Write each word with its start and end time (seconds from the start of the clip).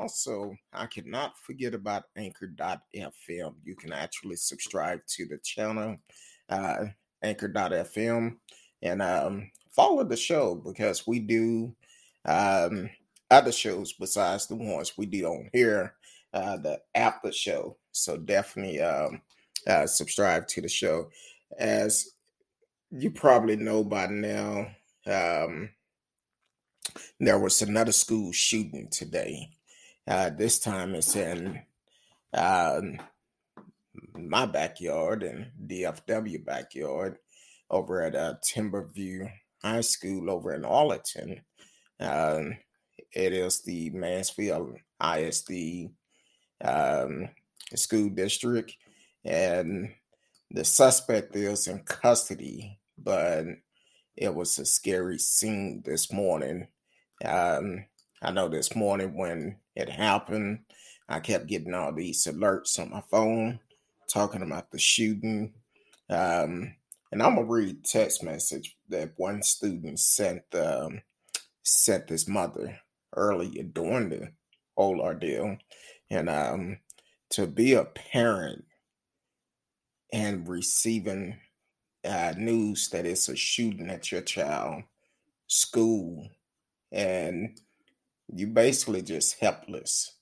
also, 0.00 0.56
I 0.72 0.86
cannot 0.86 1.36
forget 1.38 1.74
about 1.74 2.04
Anchor.fm. 2.16 3.54
You 3.64 3.76
can 3.76 3.92
actually 3.92 4.36
subscribe 4.36 5.00
to 5.08 5.26
the 5.26 5.38
channel, 5.44 5.96
uh, 6.48 6.86
Anchor.fm, 7.22 8.36
and 8.82 9.02
um, 9.02 9.50
follow 9.70 10.02
the 10.04 10.16
show 10.16 10.54
because 10.54 11.06
we 11.06 11.18
do 11.20 11.74
um, 12.24 12.88
other 13.30 13.52
shows 13.52 13.92
besides 13.92 14.46
the 14.46 14.56
ones 14.56 14.94
we 14.96 15.06
do 15.06 15.26
on 15.26 15.50
here, 15.52 15.94
uh, 16.32 16.56
the 16.56 16.80
after 16.94 17.30
show. 17.30 17.76
So 17.92 18.16
definitely 18.16 18.80
um, 18.80 19.20
uh, 19.66 19.86
subscribe 19.86 20.46
to 20.48 20.62
the 20.62 20.68
show. 20.68 21.10
As 21.58 22.12
you 22.90 23.10
probably 23.10 23.56
know 23.56 23.84
by 23.84 24.06
now, 24.06 24.66
um, 25.06 25.70
there 27.18 27.38
was 27.38 27.60
another 27.60 27.92
school 27.92 28.32
shooting 28.32 28.88
today. 28.90 29.50
Uh, 30.06 30.30
this 30.30 30.58
time 30.58 30.94
it's 30.94 31.14
in 31.14 31.60
um, 32.34 32.98
my 34.14 34.46
backyard 34.46 35.22
and 35.22 35.50
DFW 35.66 36.44
backyard 36.44 37.18
over 37.70 38.02
at 38.02 38.14
uh, 38.14 38.34
Timberview 38.44 39.30
High 39.62 39.80
School 39.82 40.30
over 40.30 40.54
in 40.54 40.64
Arlington. 40.64 41.42
Um, 41.98 42.56
it 43.12 43.32
is 43.32 43.62
the 43.62 43.90
Mansfield 43.90 44.76
ISD 45.02 45.90
um, 46.64 47.28
school 47.74 48.08
district, 48.10 48.76
and 49.24 49.92
the 50.50 50.64
suspect 50.64 51.36
is 51.36 51.66
in 51.68 51.80
custody, 51.80 52.78
but 52.98 53.44
it 54.16 54.34
was 54.34 54.58
a 54.58 54.66
scary 54.66 55.18
scene 55.18 55.82
this 55.84 56.12
morning. 56.12 56.68
Um, 57.24 57.84
I 58.22 58.30
know 58.30 58.48
this 58.48 58.76
morning 58.76 59.16
when 59.16 59.56
it 59.74 59.88
happened, 59.88 60.60
I 61.08 61.20
kept 61.20 61.46
getting 61.46 61.74
all 61.74 61.92
these 61.92 62.24
alerts 62.26 62.78
on 62.78 62.90
my 62.90 63.02
phone 63.10 63.60
talking 64.12 64.42
about 64.42 64.70
the 64.70 64.78
shooting. 64.78 65.54
Um, 66.10 66.74
and 67.12 67.22
I'm 67.22 67.36
gonna 67.36 67.44
read 67.44 67.84
text 67.84 68.22
message 68.22 68.76
that 68.90 69.12
one 69.16 69.42
student 69.42 69.98
sent 69.98 70.42
um, 70.54 71.00
sent 71.62 72.10
his 72.10 72.28
mother 72.28 72.78
earlier 73.16 73.62
during 73.62 74.10
the 74.10 74.32
whole 74.76 75.00
ordeal, 75.00 75.56
and 76.10 76.28
um, 76.28 76.78
to 77.30 77.46
be 77.46 77.72
a 77.72 77.84
parent 77.84 78.64
and 80.12 80.46
receiving 80.46 81.36
uh, 82.04 82.34
news 82.36 82.88
that 82.90 83.06
it's 83.06 83.28
a 83.28 83.36
shooting 83.36 83.88
at 83.88 84.12
your 84.12 84.22
child 84.22 84.82
school 85.46 86.28
and 86.92 87.58
you 88.32 88.46
basically 88.46 89.02
just 89.02 89.40
helpless 89.40 90.14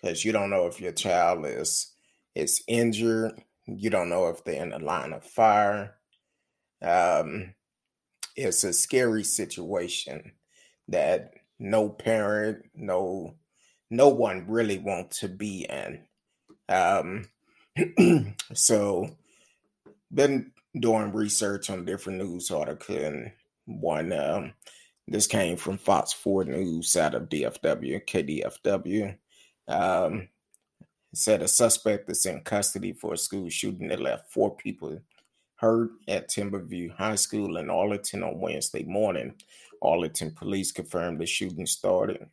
because 0.00 0.24
you 0.24 0.32
don't 0.32 0.50
know 0.50 0.66
if 0.66 0.80
your 0.80 0.92
child 0.92 1.44
is 1.46 1.92
is 2.34 2.62
injured. 2.68 3.32
You 3.66 3.90
don't 3.90 4.08
know 4.08 4.28
if 4.28 4.44
they're 4.44 4.62
in 4.62 4.70
the 4.70 4.78
line 4.78 5.12
of 5.12 5.24
fire. 5.24 5.96
Um, 6.82 7.54
it's 8.36 8.64
a 8.64 8.72
scary 8.72 9.24
situation 9.24 10.32
that 10.88 11.34
no 11.58 11.88
parent 11.88 12.64
no 12.74 13.34
no 13.90 14.08
one 14.08 14.46
really 14.48 14.78
wants 14.78 15.20
to 15.20 15.28
be 15.28 15.66
in. 15.68 16.04
Um, 16.68 17.28
so 18.54 19.16
been 20.12 20.52
doing 20.78 21.12
research 21.12 21.70
on 21.70 21.84
different 21.84 22.18
news 22.18 22.50
articles 22.50 22.98
and 22.98 23.32
one 23.64 24.12
um, 24.12 24.52
this 25.08 25.26
came 25.26 25.56
from 25.56 25.78
Fox 25.78 26.12
4 26.12 26.44
News 26.44 26.96
out 26.96 27.14
of 27.14 27.28
DFW, 27.28 28.04
KDFW. 28.06 29.16
Um, 29.68 30.28
said 31.14 31.42
a 31.42 31.48
suspect 31.48 32.10
is 32.10 32.26
in 32.26 32.40
custody 32.40 32.92
for 32.92 33.14
a 33.14 33.18
school 33.18 33.48
shooting 33.48 33.88
that 33.88 34.00
left 34.00 34.30
four 34.30 34.54
people 34.54 35.00
hurt 35.56 35.90
at 36.08 36.28
Timberview 36.28 36.94
High 36.94 37.14
School 37.14 37.56
in 37.56 37.70
Arlington 37.70 38.22
on 38.22 38.38
Wednesday 38.38 38.84
morning. 38.84 39.34
Arlington 39.82 40.32
police 40.32 40.72
confirmed 40.72 41.20
the 41.20 41.26
shooting 41.26 41.66
started 41.66 42.26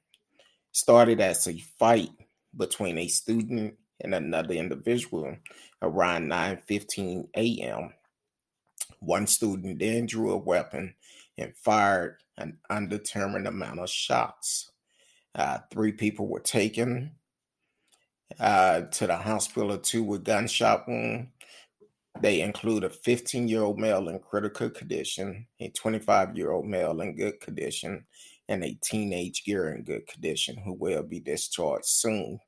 started 0.71 1.21
as 1.21 1.47
a 1.47 1.57
fight 1.79 2.09
between 2.57 2.97
a 2.97 3.07
student 3.07 3.75
and 4.01 4.15
another 4.15 4.55
individual 4.55 5.35
around 5.81 6.27
9:15 6.27 7.27
a.m. 7.35 7.93
One 8.99 9.27
student 9.27 9.79
then 9.79 10.05
drew 10.05 10.31
a 10.31 10.37
weapon 10.37 10.95
and 11.37 11.55
fired 11.55 12.22
an 12.37 12.57
undetermined 12.69 13.47
amount 13.47 13.79
of 13.79 13.89
shots. 13.89 14.71
Uh, 15.35 15.59
three 15.71 15.91
people 15.91 16.27
were 16.27 16.39
taken 16.39 17.11
uh, 18.39 18.81
to 18.81 19.07
the 19.07 19.17
hospital, 19.17 19.77
two 19.77 20.03
with 20.03 20.23
gunshot 20.23 20.87
wound. 20.87 21.29
They 22.21 22.41
include 22.41 22.83
a 22.83 22.89
15 22.89 23.47
year 23.47 23.63
old 23.63 23.79
male 23.79 24.07
in 24.09 24.19
critical 24.19 24.69
condition, 24.69 25.47
a 25.59 25.69
25 25.69 26.37
year 26.37 26.51
old 26.51 26.65
male 26.65 27.01
in 27.01 27.15
good 27.15 27.39
condition, 27.39 28.05
and 28.47 28.63
a 28.63 28.77
teenage 28.83 29.43
girl 29.45 29.73
in 29.73 29.83
good 29.83 30.07
condition 30.07 30.57
who 30.57 30.73
will 30.73 31.03
be 31.03 31.19
discharged 31.19 31.85
soon. 31.85 32.39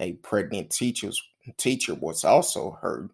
A 0.00 0.14
pregnant 0.14 0.70
teacher's, 0.70 1.22
teacher 1.56 1.94
was 1.94 2.24
also 2.24 2.78
hurt 2.82 3.10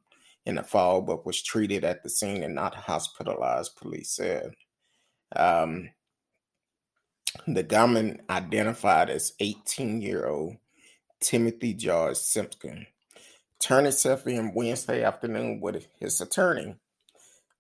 in 0.47 0.57
the 0.57 0.63
fall, 0.63 1.03
but 1.03 1.27
was 1.27 1.43
treated 1.43 1.85
at 1.85 2.03
the 2.03 2.11
scene 2.11 2.43
and 2.43 2.55
not 2.55 2.75
hospitalized, 2.75 3.77
police 3.77 4.11
said. 4.11 4.53
Um, 5.37 5.91
the 7.47 7.63
gunman 7.63 8.23
identified 8.29 9.11
as 9.11 9.33
18 9.41 10.01
year 10.01 10.27
old 10.27 10.57
Timothy 11.21 11.75
George 11.75 12.17
Simpson 12.17 12.87
turned 13.59 13.87
himself 13.87 14.27
in 14.27 14.55
Wednesday 14.55 15.05
afternoon 15.05 15.61
with 15.61 15.87
his 15.99 16.21
attorney. 16.21 16.75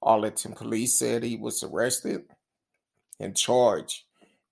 Arlington 0.03 0.53
police 0.53 0.99
said 0.99 1.23
he 1.23 1.37
was 1.37 1.63
arrested 1.63 2.25
and 3.21 3.37
charged 3.37 4.03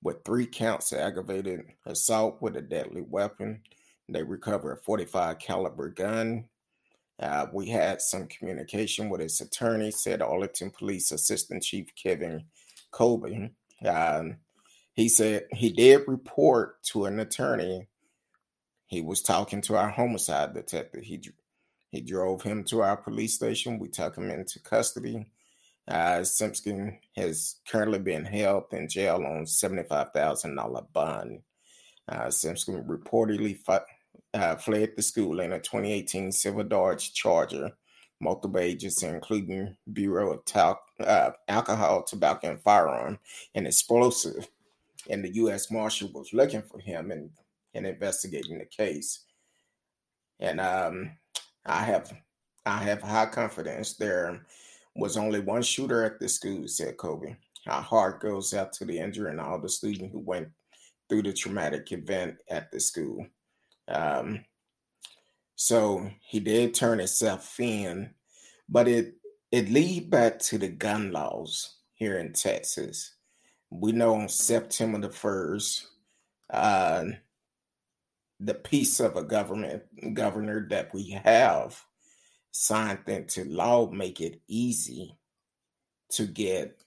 with 0.02 0.24
three 0.24 0.46
counts 0.46 0.92
of 0.92 1.00
aggravated 1.00 1.62
assault 1.84 2.40
with 2.40 2.56
a 2.56 2.62
deadly 2.62 3.02
weapon. 3.02 3.62
They 4.08 4.22
recovered 4.22 4.72
a 4.72 4.76
45 4.76 5.38
caliber 5.38 5.88
gun. 5.88 6.44
Uh, 7.18 7.46
we 7.52 7.68
had 7.68 8.00
some 8.00 8.28
communication 8.28 9.10
with 9.10 9.20
his 9.20 9.40
attorney, 9.40 9.90
said 9.90 10.22
Arlington 10.22 10.70
Police 10.70 11.12
Assistant 11.12 11.62
Chief 11.62 11.88
Kevin 12.00 12.44
Kolbye. 12.92 13.50
He 15.00 15.08
said 15.08 15.46
he 15.52 15.70
did 15.70 16.06
report 16.06 16.82
to 16.84 17.06
an 17.06 17.18
attorney. 17.20 17.88
He 18.86 19.00
was 19.00 19.22
talking 19.22 19.62
to 19.62 19.76
our 19.76 19.88
homicide 19.88 20.52
detective. 20.52 21.04
He 21.04 21.20
he 21.90 22.00
drove 22.02 22.42
him 22.42 22.64
to 22.64 22.82
our 22.82 22.96
police 22.96 23.34
station. 23.34 23.78
We 23.78 23.88
took 23.88 24.16
him 24.16 24.30
into 24.30 24.60
custody. 24.60 25.26
Uh, 25.88 26.22
Simpson 26.22 26.98
has 27.16 27.56
currently 27.66 27.98
been 27.98 28.24
held 28.26 28.64
in 28.72 28.88
jail 28.88 29.24
on 29.24 29.46
seventy-five 29.46 30.12
thousand 30.12 30.56
dollar 30.56 30.82
bond. 30.92 31.40
Uh, 32.06 32.30
Simpson 32.30 32.84
reportedly 32.84 33.58
uh, 34.34 34.56
fled 34.56 34.90
the 34.96 35.02
school 35.02 35.40
in 35.40 35.52
a 35.52 35.60
2018 35.60 36.30
Silver 36.30 36.64
Dodge 36.64 37.14
Charger 37.14 37.72
multiple 38.20 38.60
agencies, 38.60 39.02
including 39.08 39.76
Bureau 39.92 40.34
of 40.34 40.44
Tal- 40.44 40.82
uh, 41.00 41.30
Alcohol, 41.48 42.02
Tobacco, 42.02 42.50
and 42.50 42.60
Firearm, 42.60 43.18
and 43.54 43.66
Explosive. 43.66 44.48
And 45.10 45.24
the 45.24 45.34
U.S. 45.34 45.70
Marshal 45.70 46.10
was 46.12 46.32
looking 46.32 46.62
for 46.62 46.78
him 46.78 47.10
and, 47.10 47.30
and 47.74 47.86
investigating 47.86 48.58
the 48.58 48.64
case. 48.64 49.24
And 50.38 50.60
um, 50.60 51.10
I 51.66 51.82
have 51.82 52.12
I 52.66 52.78
have 52.78 53.02
high 53.02 53.26
confidence 53.26 53.94
there 53.94 54.46
was 54.94 55.16
only 55.16 55.40
one 55.40 55.62
shooter 55.62 56.04
at 56.04 56.18
the 56.20 56.28
school, 56.28 56.68
said 56.68 56.96
Kobe. 56.96 57.36
Our 57.66 57.82
heart 57.82 58.20
goes 58.20 58.54
out 58.54 58.72
to 58.74 58.84
the 58.84 58.98
injured 58.98 59.30
and 59.30 59.40
all 59.40 59.58
the 59.58 59.68
students 59.68 60.12
who 60.12 60.18
went 60.18 60.48
through 61.08 61.22
the 61.22 61.32
traumatic 61.32 61.92
event 61.92 62.36
at 62.48 62.70
the 62.70 62.80
school. 62.80 63.26
Um, 63.88 64.44
so 65.56 66.10
he 66.22 66.40
did 66.40 66.74
turn 66.74 66.98
himself 66.98 67.58
in, 67.60 68.10
but 68.68 68.88
it 68.88 69.14
it 69.52 69.68
lead 69.68 70.10
back 70.10 70.38
to 70.38 70.58
the 70.58 70.68
gun 70.68 71.10
laws 71.10 71.76
here 71.94 72.18
in 72.18 72.32
Texas. 72.32 73.14
We 73.70 73.92
know 73.92 74.14
on 74.16 74.28
September 74.28 74.98
the 74.98 75.10
first, 75.10 75.86
uh, 76.52 77.04
the 78.40 78.54
piece 78.54 79.00
of 79.00 79.16
a 79.16 79.22
government 79.22 80.14
governor 80.14 80.66
that 80.70 80.92
we 80.92 81.10
have 81.10 81.84
signed 82.50 83.00
into 83.06 83.44
law 83.44 83.88
make 83.90 84.20
it 84.20 84.40
easy 84.48 85.16
to 86.10 86.26
get 86.26 86.82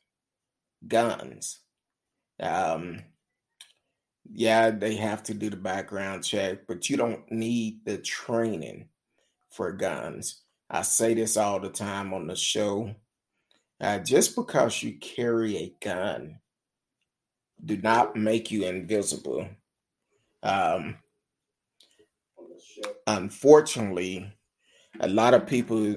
guns. 0.87 1.59
Um, 2.39 3.03
yeah, 4.31 4.71
they 4.71 4.95
have 4.95 5.23
to 5.23 5.33
do 5.33 5.49
the 5.49 5.57
background 5.57 6.23
check, 6.23 6.67
but 6.67 6.89
you 6.89 6.97
don't 6.97 7.29
need 7.31 7.85
the 7.85 7.97
training 7.97 8.89
for 9.49 9.71
guns. 9.71 10.41
I 10.69 10.81
say 10.81 11.13
this 11.13 11.37
all 11.37 11.59
the 11.59 11.69
time 11.69 12.13
on 12.13 12.27
the 12.27 12.35
show. 12.35 12.95
Uh, 13.79 13.99
just 13.99 14.35
because 14.35 14.81
you 14.81 14.97
carry 14.97 15.57
a 15.57 15.75
gun, 15.81 16.39
do 17.65 17.77
not 17.77 18.15
make 18.15 18.51
you 18.51 18.65
invisible. 18.65 19.47
Um, 20.41 20.97
unfortunately, 23.07 24.33
a 24.99 25.07
lot 25.07 25.33
of 25.33 25.47
people 25.47 25.95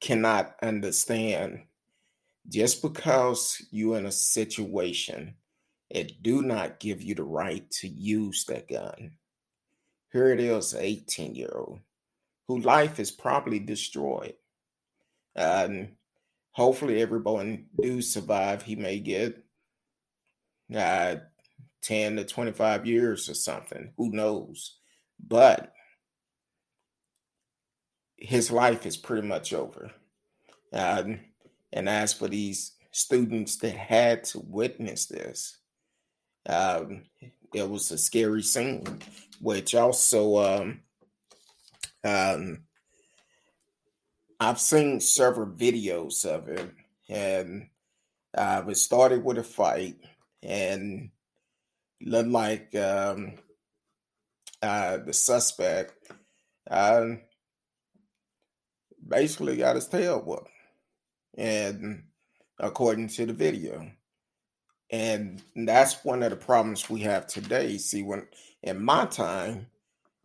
cannot 0.00 0.54
understand 0.62 1.62
just 2.48 2.82
because 2.82 3.64
you're 3.70 3.98
in 3.98 4.06
a 4.06 4.12
situation, 4.12 5.34
it 5.88 6.22
do 6.22 6.42
not 6.42 6.80
give 6.80 7.02
you 7.02 7.14
the 7.14 7.24
right 7.24 7.68
to 7.70 7.88
use 7.88 8.44
that 8.46 8.68
gun. 8.68 9.12
Here 10.12 10.32
it 10.32 10.40
is, 10.40 10.74
18 10.74 11.34
year 11.34 11.52
old, 11.54 11.80
whose 12.48 12.64
life 12.64 12.98
is 12.98 13.10
probably 13.10 13.58
destroyed. 13.58 14.34
Hopefully 16.52 17.00
everyone 17.00 17.66
do 17.80 18.02
survive. 18.02 18.62
He 18.62 18.76
may 18.76 18.98
get 18.98 19.42
uh, 20.74 21.16
10 21.82 22.16
to 22.16 22.24
25 22.24 22.86
years 22.86 23.28
or 23.28 23.34
something. 23.34 23.92
Who 23.96 24.10
knows? 24.10 24.76
But 25.18 25.72
his 28.16 28.50
life 28.50 28.86
is 28.86 28.96
pretty 28.96 29.26
much 29.26 29.52
over. 29.52 29.90
Um, 30.72 31.20
and 31.72 31.88
as 31.88 32.12
for 32.12 32.28
these 32.28 32.72
students 32.90 33.56
that 33.58 33.76
had 33.76 34.24
to 34.24 34.40
witness 34.40 35.06
this, 35.06 35.58
um, 36.48 37.04
it 37.54 37.68
was 37.68 37.90
a 37.90 37.98
scary 37.98 38.42
scene, 38.42 38.84
which 39.40 39.74
also 39.74 40.38
um, 40.38 40.80
um, 42.04 42.58
I've 44.38 44.60
seen 44.60 45.00
several 45.00 45.48
videos 45.48 46.24
of 46.24 46.48
it, 46.48 46.70
and 47.08 47.68
uh, 48.36 48.62
it 48.68 48.76
started 48.76 49.24
with 49.24 49.38
a 49.38 49.42
fight, 49.42 49.96
and 50.42 51.10
looked 52.00 52.28
like 52.28 52.74
um, 52.74 53.34
uh, 54.62 54.98
the 54.98 55.12
suspect 55.12 56.12
uh, 56.70 57.06
basically 59.06 59.56
got 59.56 59.76
his 59.76 59.88
tail 59.88 60.20
whooped, 60.20 60.50
and 61.36 62.04
according 62.58 63.08
to 63.08 63.26
the 63.26 63.32
video, 63.32 63.90
and 64.90 65.42
that's 65.54 66.04
one 66.04 66.22
of 66.22 66.30
the 66.30 66.36
problems 66.36 66.88
we 66.88 67.00
have 67.00 67.26
today. 67.26 67.78
See, 67.78 68.02
when 68.02 68.26
in 68.62 68.82
my 68.82 69.06
time, 69.06 69.66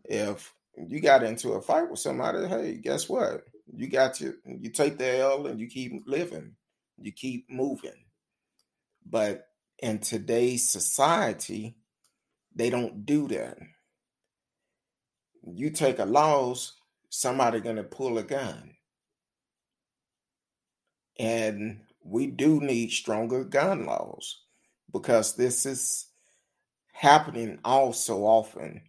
if 0.04 0.54
you 0.78 1.00
got 1.00 1.24
into 1.24 1.54
a 1.54 1.62
fight 1.62 1.90
with 1.90 2.00
somebody, 2.00 2.48
hey, 2.48 2.76
guess 2.76 3.10
what? 3.10 3.46
You 3.76 3.88
got 3.88 4.22
your 4.22 4.36
you 4.46 4.70
take 4.70 4.98
the 4.98 5.20
L 5.20 5.48
and 5.48 5.60
you 5.60 5.68
keep 5.68 6.04
living, 6.06 6.56
you 7.00 7.12
keep 7.12 7.50
moving. 7.50 8.06
But 9.06 9.48
in 9.80 10.00
today's 10.00 10.70
society, 10.70 11.76
they 12.56 12.70
don't 12.70 13.06
do 13.06 13.28
that. 13.30 13.58
You 15.44 15.70
take 15.70 16.00
a 16.00 16.06
loss, 16.06 16.74
somebody 17.10 17.60
gonna 17.60 17.84
pull 17.84 18.18
a 18.18 18.24
gun. 18.24 18.72
And 21.20 21.82
we 22.04 22.28
do 22.28 22.60
need 22.60 22.92
stronger 22.92 23.44
gun 23.44 23.86
laws 23.86 24.42
because 24.92 25.36
this 25.36 25.66
is 25.66 26.08
happening 26.92 27.60
all 27.64 27.94
so 27.94 28.26
often. 28.26 28.82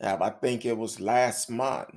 Uh, 0.00 0.16
I 0.20 0.30
think 0.30 0.64
it 0.64 0.76
was 0.76 1.00
last 1.00 1.50
month 1.50 1.94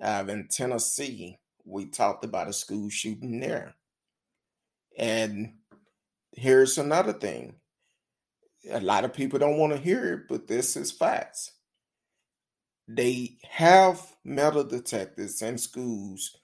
uh, 0.00 0.24
in 0.28 0.48
Tennessee, 0.48 1.38
we 1.64 1.86
talked 1.86 2.24
about 2.24 2.48
a 2.48 2.52
school 2.52 2.88
shooting 2.88 3.40
there. 3.40 3.74
And 4.98 5.54
here's 6.40 6.78
another 6.78 7.12
thing 7.12 7.54
a 8.70 8.80
lot 8.80 9.04
of 9.04 9.14
people 9.14 9.38
don't 9.38 9.58
want 9.58 9.72
to 9.72 9.78
hear 9.78 10.14
it, 10.14 10.20
but 10.28 10.46
this 10.46 10.76
is 10.76 10.92
facts. 10.92 11.52
They 12.86 13.38
have 13.48 14.00
metal 14.24 14.64
detectors 14.64 15.40
in 15.42 15.58
schools 15.58 16.36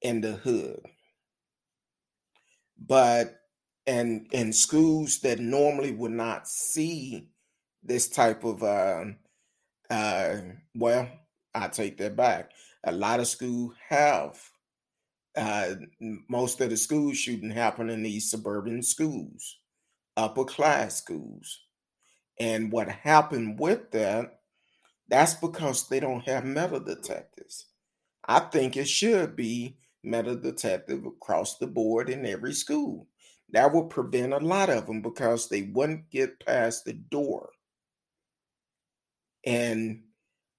in 0.00 0.20
the 0.20 0.32
hood. 0.32 0.80
But 2.78 3.38
and 3.86 4.26
in 4.32 4.52
schools 4.52 5.20
that 5.20 5.38
normally 5.38 5.92
would 5.92 6.12
not 6.12 6.48
see 6.48 7.28
this 7.82 8.08
type 8.08 8.44
of 8.44 8.62
uh, 8.62 9.04
uh, 9.88 10.36
well, 10.74 11.08
I 11.54 11.68
take 11.68 11.98
that 11.98 12.16
back. 12.16 12.50
A 12.84 12.92
lot 12.92 13.20
of 13.20 13.26
schools 13.26 13.74
have 13.88 14.40
uh, 15.36 15.74
most 16.28 16.60
of 16.60 16.70
the 16.70 16.76
school 16.76 17.12
shooting 17.12 17.50
happen 17.50 17.88
in 17.90 18.02
these 18.02 18.30
suburban 18.30 18.82
schools, 18.82 19.58
upper 20.16 20.44
class 20.44 20.96
schools. 20.96 21.60
And 22.38 22.72
what 22.72 22.88
happened 22.88 23.58
with 23.58 23.90
that, 23.92 24.40
that's 25.08 25.34
because 25.34 25.88
they 25.88 26.00
don't 26.00 26.26
have 26.26 26.44
metal 26.44 26.80
detectors. 26.80 27.66
I 28.26 28.40
think 28.40 28.76
it 28.76 28.88
should 28.88 29.36
be 29.36 29.76
metal 30.02 30.36
detective 30.36 31.04
across 31.06 31.58
the 31.58 31.66
board 31.66 32.08
in 32.08 32.26
every 32.26 32.52
school. 32.52 33.06
That 33.50 33.72
would 33.72 33.90
prevent 33.90 34.32
a 34.32 34.38
lot 34.38 34.70
of 34.70 34.86
them 34.86 35.02
because 35.02 35.48
they 35.48 35.62
wouldn't 35.62 36.10
get 36.10 36.44
past 36.44 36.84
the 36.84 36.94
door. 36.94 37.50
And 39.44 40.02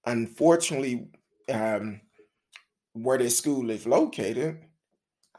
unfortunately, 0.06 1.08
um, 1.52 2.00
where 2.94 3.18
this 3.18 3.36
school 3.36 3.70
is 3.70 3.86
located, 3.86 4.64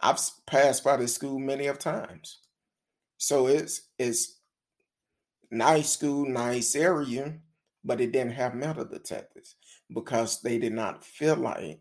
I've 0.01 0.19
passed 0.45 0.83
by 0.83 0.97
the 0.97 1.07
school 1.07 1.39
many 1.39 1.67
of 1.67 1.79
times. 1.79 2.39
So 3.17 3.47
it's 3.47 3.89
it's 3.97 4.39
nice 5.49 5.91
school, 5.93 6.27
nice 6.27 6.75
area, 6.75 7.39
but 7.83 8.01
it 8.01 8.11
didn't 8.11 8.33
have 8.33 8.53
metal 8.53 8.85
detectors 8.85 9.55
because 9.91 10.41
they 10.41 10.59
did 10.59 10.73
not 10.73 11.03
feel 11.03 11.37
like 11.37 11.79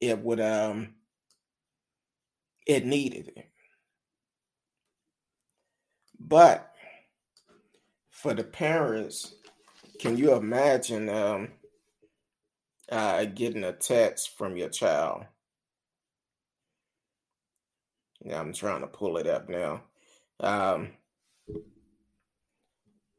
it 0.00 0.18
would 0.20 0.40
um 0.40 0.94
it 2.66 2.84
needed 2.84 3.32
it. 3.34 3.48
But 6.20 6.70
for 8.10 8.34
the 8.34 8.44
parents, 8.44 9.34
can 9.98 10.16
you 10.18 10.34
imagine 10.34 11.08
um, 11.08 11.48
uh, 12.90 13.24
getting 13.24 13.64
a 13.64 13.72
text 13.72 14.36
from 14.36 14.56
your 14.56 14.68
child? 14.68 15.24
Yeah, 18.24 18.40
I'm 18.40 18.52
trying 18.52 18.80
to 18.80 18.86
pull 18.86 19.16
it 19.16 19.26
up 19.26 19.48
now. 19.48 19.82
Um, 20.40 20.90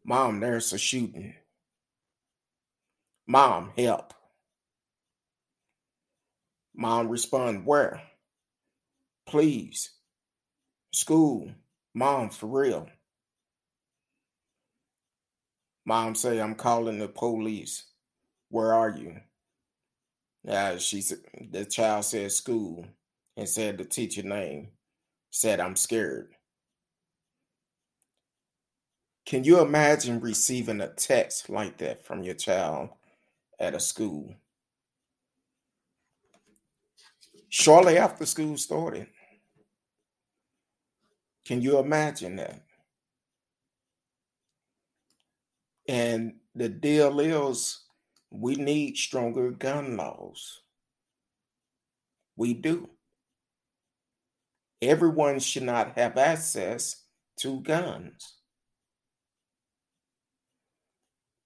Mom, 0.04 0.40
there's 0.40 0.74
a 0.74 0.78
shooting. 0.78 1.36
Mom, 3.28 3.72
help. 3.78 4.14
Mom, 6.76 7.10
respond, 7.10 7.66
where? 7.66 8.02
Please. 9.28 9.92
School. 10.92 11.52
Mom, 11.94 12.30
for 12.30 12.48
real. 12.48 12.88
Mom 15.86 16.16
say, 16.16 16.40
I'm 16.40 16.56
calling 16.56 17.00
the 17.00 17.08
police. 17.08 17.86
Where 18.50 18.74
are 18.74 18.90
you? 18.90 19.18
Uh, 20.48 20.78
she 20.78 21.04
the 21.52 21.66
child 21.66 22.06
said 22.06 22.32
school 22.32 22.86
and 23.36 23.48
said 23.48 23.78
the 23.78 23.86
teacher 23.86 24.24
name. 24.24 24.70
Said, 25.32 25.60
I'm 25.60 25.76
scared. 25.76 26.34
Can 29.26 29.44
you 29.44 29.62
imagine 29.62 30.20
receiving 30.20 30.82
a 30.82 30.88
text 30.88 31.50
like 31.50 31.78
that 31.78 32.04
from 32.04 32.24
your 32.24 32.34
child 32.34 32.90
at 33.60 33.76
a 33.76 33.80
school? 33.80 34.34
Shortly 37.50 37.98
after 37.98 38.26
school 38.26 38.58
started. 38.58 39.08
Can 41.46 41.62
you 41.62 41.78
imagine 41.78 42.38
that? 42.38 42.64
And 45.88 46.34
the 46.56 46.70
deal 46.70 47.20
is 47.20 47.80
we 48.32 48.56
need 48.56 48.98
stronger 48.98 49.52
gun 49.52 49.98
laws. 49.98 50.62
We 52.36 52.54
do. 52.54 52.90
Everyone 54.82 55.40
should 55.40 55.64
not 55.64 55.98
have 55.98 56.18
access 56.18 57.04
to 57.38 57.62
guns. 57.62 58.36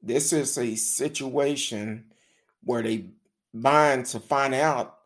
This 0.02 0.34
is 0.34 0.58
a 0.58 0.76
situation 0.76 2.06
where 2.64 2.84
they 2.84 3.10
bind 3.54 4.06
to 4.08 4.20
find 4.20 4.54
out 4.54 4.98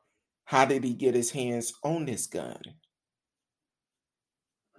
how 0.46 0.65
did 0.65 0.84
he 0.84 0.93
get 0.93 1.13
his 1.13 1.31
hands 1.31 1.74
on 1.84 2.05
this 2.05 2.27
gun 2.27 2.62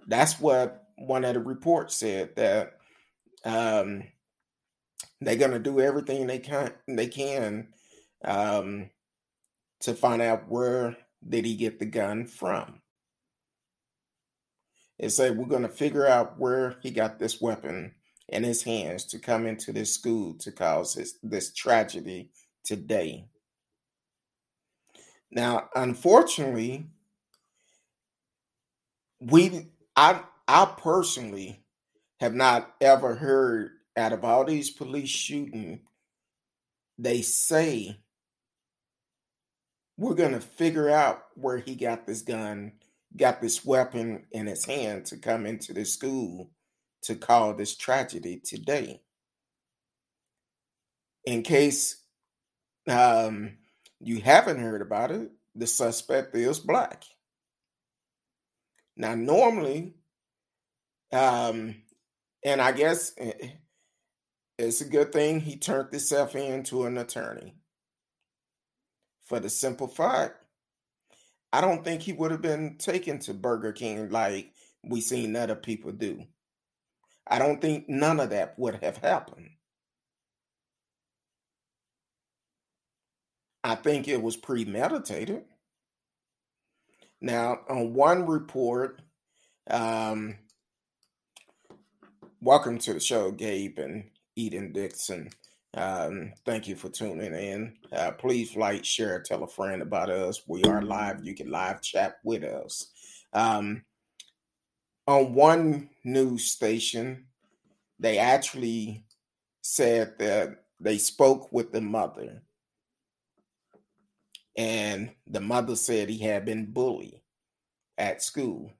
that's 0.09 0.39
what 0.39 0.85
one 0.97 1.23
of 1.23 1.35
the 1.35 1.39
reports 1.39 1.95
said 1.95 2.35
that 2.35 2.73
um, 3.45 4.03
they're 5.21 5.35
going 5.35 5.51
to 5.51 5.59
do 5.59 5.79
everything 5.79 6.27
they 6.27 6.39
can 6.39 6.71
they 6.87 7.07
can 7.07 7.67
um, 8.25 8.89
to 9.81 9.93
find 9.93 10.21
out 10.21 10.49
where 10.49 10.97
did 11.27 11.45
he 11.45 11.55
get 11.55 11.79
the 11.79 11.85
gun 11.85 12.25
from. 12.25 12.81
It 14.97 15.09
said 15.11 15.37
we're 15.37 15.45
going 15.45 15.63
to 15.63 15.69
figure 15.69 16.07
out 16.07 16.39
where 16.39 16.75
he 16.81 16.91
got 16.91 17.19
this 17.19 17.39
weapon 17.39 17.93
in 18.27 18.43
his 18.43 18.63
hands 18.63 19.05
to 19.05 19.19
come 19.19 19.45
into 19.45 19.71
this 19.71 19.93
school 19.93 20.35
to 20.39 20.51
cause 20.51 20.93
this, 20.93 21.15
this 21.23 21.53
tragedy 21.53 22.31
today. 22.63 23.25
Now, 25.31 25.69
unfortunately, 25.75 26.87
we 29.19 29.67
I 29.95 30.21
I 30.47 30.65
personally 30.77 31.63
have 32.19 32.33
not 32.33 32.73
ever 32.81 33.15
heard 33.15 33.71
out 33.97 34.13
of 34.13 34.23
all 34.23 34.45
these 34.45 34.69
police 34.69 35.09
shooting, 35.09 35.81
they 36.97 37.21
say 37.21 37.99
we're 39.97 40.15
gonna 40.15 40.39
figure 40.39 40.89
out 40.89 41.23
where 41.35 41.57
he 41.57 41.75
got 41.75 42.05
this 42.07 42.21
gun, 42.21 42.73
got 43.17 43.41
this 43.41 43.65
weapon 43.65 44.25
in 44.31 44.47
his 44.47 44.65
hand 44.65 45.05
to 45.05 45.17
come 45.17 45.45
into 45.45 45.73
the 45.73 45.85
school 45.85 46.51
to 47.01 47.15
cause 47.15 47.57
this 47.57 47.75
tragedy 47.75 48.41
today. 48.43 49.01
In 51.25 51.43
case 51.43 52.03
um, 52.87 53.57
you 53.99 54.21
haven't 54.21 54.59
heard 54.59 54.81
about 54.81 55.11
it, 55.11 55.31
the 55.55 55.67
suspect 55.67 56.35
is 56.35 56.59
black. 56.59 57.03
Now, 58.95 59.15
normally, 59.15 59.95
um, 61.11 61.75
and 62.43 62.61
I 62.61 62.71
guess 62.71 63.13
eh, 63.17 63.49
it's 64.59 64.81
a 64.81 64.85
good 64.85 65.13
thing 65.13 65.39
he 65.39 65.55
turned 65.55 65.89
himself 65.89 66.35
into 66.35 66.83
an 66.83 66.97
attorney. 66.97 67.55
For 69.25 69.39
the 69.39 69.49
simple 69.49 69.87
fact, 69.87 70.35
I 71.53 71.61
don't 71.61 71.83
think 71.83 72.01
he 72.01 72.11
would 72.11 72.31
have 72.31 72.41
been 72.41 72.75
taken 72.77 73.19
to 73.19 73.33
Burger 73.33 73.71
King 73.71 74.09
like 74.09 74.51
we 74.83 74.99
seen 74.99 75.35
other 75.35 75.55
people 75.55 75.93
do. 75.93 76.25
I 77.25 77.39
don't 77.39 77.61
think 77.61 77.87
none 77.87 78.19
of 78.19 78.31
that 78.31 78.59
would 78.59 78.83
have 78.83 78.97
happened. 78.97 79.51
I 83.63 83.75
think 83.75 84.07
it 84.07 84.21
was 84.21 84.35
premeditated. 84.35 85.43
Now, 87.21 87.59
on 87.69 87.93
one 87.93 88.25
report, 88.25 89.01
um, 89.69 90.35
welcome 92.41 92.77
to 92.79 92.93
the 92.93 92.99
show, 92.99 93.31
Gabe 93.31 93.79
and 93.79 94.09
Eden 94.39 94.71
Dixon. 94.71 95.29
Um, 95.73 96.31
thank 96.45 96.67
you 96.67 96.75
for 96.75 96.89
tuning 96.89 97.33
in. 97.33 97.75
Uh, 97.91 98.11
please 98.11 98.55
like, 98.55 98.85
share, 98.85 99.21
tell 99.21 99.43
a 99.43 99.47
friend 99.47 99.81
about 99.81 100.09
us. 100.09 100.41
We 100.47 100.63
are 100.63 100.81
live. 100.81 101.23
You 101.23 101.35
can 101.35 101.51
live 101.51 101.81
chat 101.81 102.15
with 102.23 102.43
us. 102.43 102.91
Um, 103.33 103.83
on 105.07 105.33
one 105.33 105.89
news 106.03 106.45
station, 106.45 107.25
they 107.99 108.17
actually 108.17 109.03
said 109.61 110.13
that 110.19 110.63
they 110.79 110.97
spoke 110.97 111.51
with 111.51 111.71
the 111.73 111.81
mother 111.81 112.41
and 114.55 115.11
the 115.27 115.41
mother 115.41 115.75
said 115.75 116.09
he 116.09 116.19
had 116.19 116.45
been 116.45 116.65
bullied 116.65 117.21
at 117.97 118.23
school. 118.23 118.71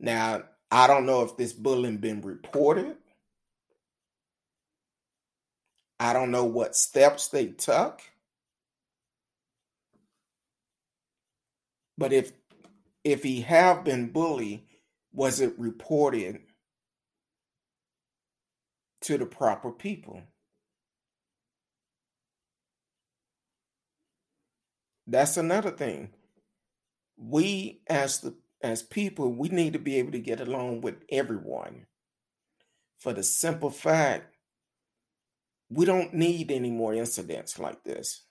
Now, 0.00 0.44
I 0.74 0.88
don't 0.88 1.06
know 1.06 1.22
if 1.22 1.36
this 1.36 1.52
bullying 1.52 1.98
been 1.98 2.20
reported. 2.20 2.96
I 6.00 6.12
don't 6.12 6.32
know 6.32 6.44
what 6.44 6.74
steps 6.74 7.28
they 7.28 7.46
took. 7.46 8.00
But 11.96 12.12
if 12.12 12.32
if 13.04 13.22
he 13.22 13.42
have 13.42 13.84
been 13.84 14.08
bullied, 14.10 14.64
was 15.12 15.40
it 15.40 15.54
reported 15.58 16.40
to 19.02 19.16
the 19.16 19.26
proper 19.26 19.70
people? 19.70 20.22
That's 25.06 25.36
another 25.36 25.70
thing. 25.70 26.10
We 27.16 27.82
as 27.88 28.20
the 28.20 28.34
as 28.64 28.82
people, 28.82 29.30
we 29.30 29.50
need 29.50 29.74
to 29.74 29.78
be 29.78 29.98
able 29.98 30.12
to 30.12 30.18
get 30.18 30.40
along 30.40 30.80
with 30.80 30.94
everyone. 31.10 31.84
For 32.96 33.12
the 33.12 33.22
simple 33.22 33.68
fact, 33.68 34.34
we 35.68 35.84
don't 35.84 36.14
need 36.14 36.50
any 36.50 36.70
more 36.70 36.94
incidents 36.94 37.58
like 37.58 37.84
this. 37.84 38.22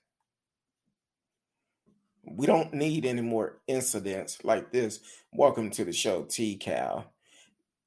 We 2.26 2.48
don't 2.48 2.74
need 2.74 3.06
any 3.06 3.22
more 3.22 3.62
incidents 3.68 4.44
like 4.44 4.72
this. 4.72 5.02
Welcome 5.32 5.70
to 5.72 5.86
the 5.86 5.94
show, 5.94 6.24
T 6.24 6.56
Cal. 6.56 7.14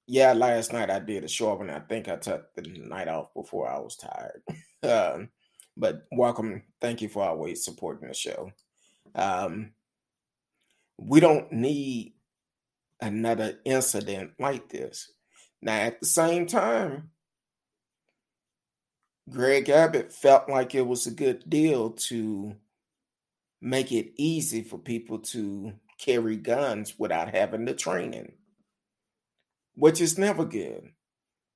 Yeah, 0.06 0.32
last 0.32 0.72
night 0.72 0.88
I 0.88 1.00
did 1.00 1.24
a 1.24 1.28
show 1.28 1.60
and 1.60 1.70
I 1.70 1.80
think 1.80 2.08
I 2.08 2.14
took 2.14 2.54
the 2.54 2.62
night 2.62 3.08
off 3.08 3.34
before 3.34 3.68
I 3.68 3.80
was 3.80 3.96
tired. 3.96 4.42
um, 4.84 5.30
but 5.76 6.04
welcome. 6.12 6.62
Thank 6.80 7.02
you 7.02 7.08
for 7.08 7.24
always 7.24 7.64
supporting 7.64 8.06
the 8.06 8.14
show. 8.14 8.52
Um, 9.16 9.72
we 10.96 11.18
don't 11.18 11.50
need 11.50 12.12
another 13.00 13.58
incident 13.64 14.32
like 14.38 14.68
this. 14.68 15.12
Now, 15.62 15.74
at 15.74 16.00
the 16.00 16.06
same 16.06 16.46
time, 16.46 17.10
Greg 19.28 19.68
Abbott 19.68 20.12
felt 20.12 20.48
like 20.48 20.74
it 20.74 20.86
was 20.86 21.06
a 21.06 21.10
good 21.10 21.48
deal 21.48 21.90
to 21.90 22.54
make 23.60 23.90
it 23.90 24.12
easy 24.16 24.62
for 24.62 24.78
people 24.78 25.18
to 25.18 25.72
carry 25.98 26.36
guns 26.36 26.94
without 26.98 27.34
having 27.34 27.64
the 27.64 27.74
training, 27.74 28.32
which 29.74 30.00
is 30.00 30.18
never 30.18 30.44
good. 30.44 30.90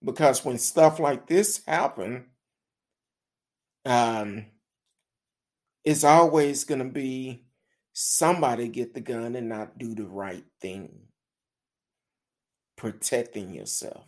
Because 0.02 0.44
when 0.44 0.58
stuff 0.58 0.98
like 0.98 1.26
this 1.26 1.62
happen, 1.66 2.26
um, 3.84 4.46
it's 5.84 6.04
always 6.04 6.64
going 6.64 6.80
to 6.80 6.90
be 6.90 7.44
somebody 7.92 8.68
get 8.68 8.94
the 8.94 9.00
gun 9.00 9.36
and 9.36 9.48
not 9.48 9.78
do 9.78 9.94
the 9.94 10.06
right 10.06 10.44
thing. 10.60 11.09
Protecting 12.80 13.52
yourself. 13.52 14.06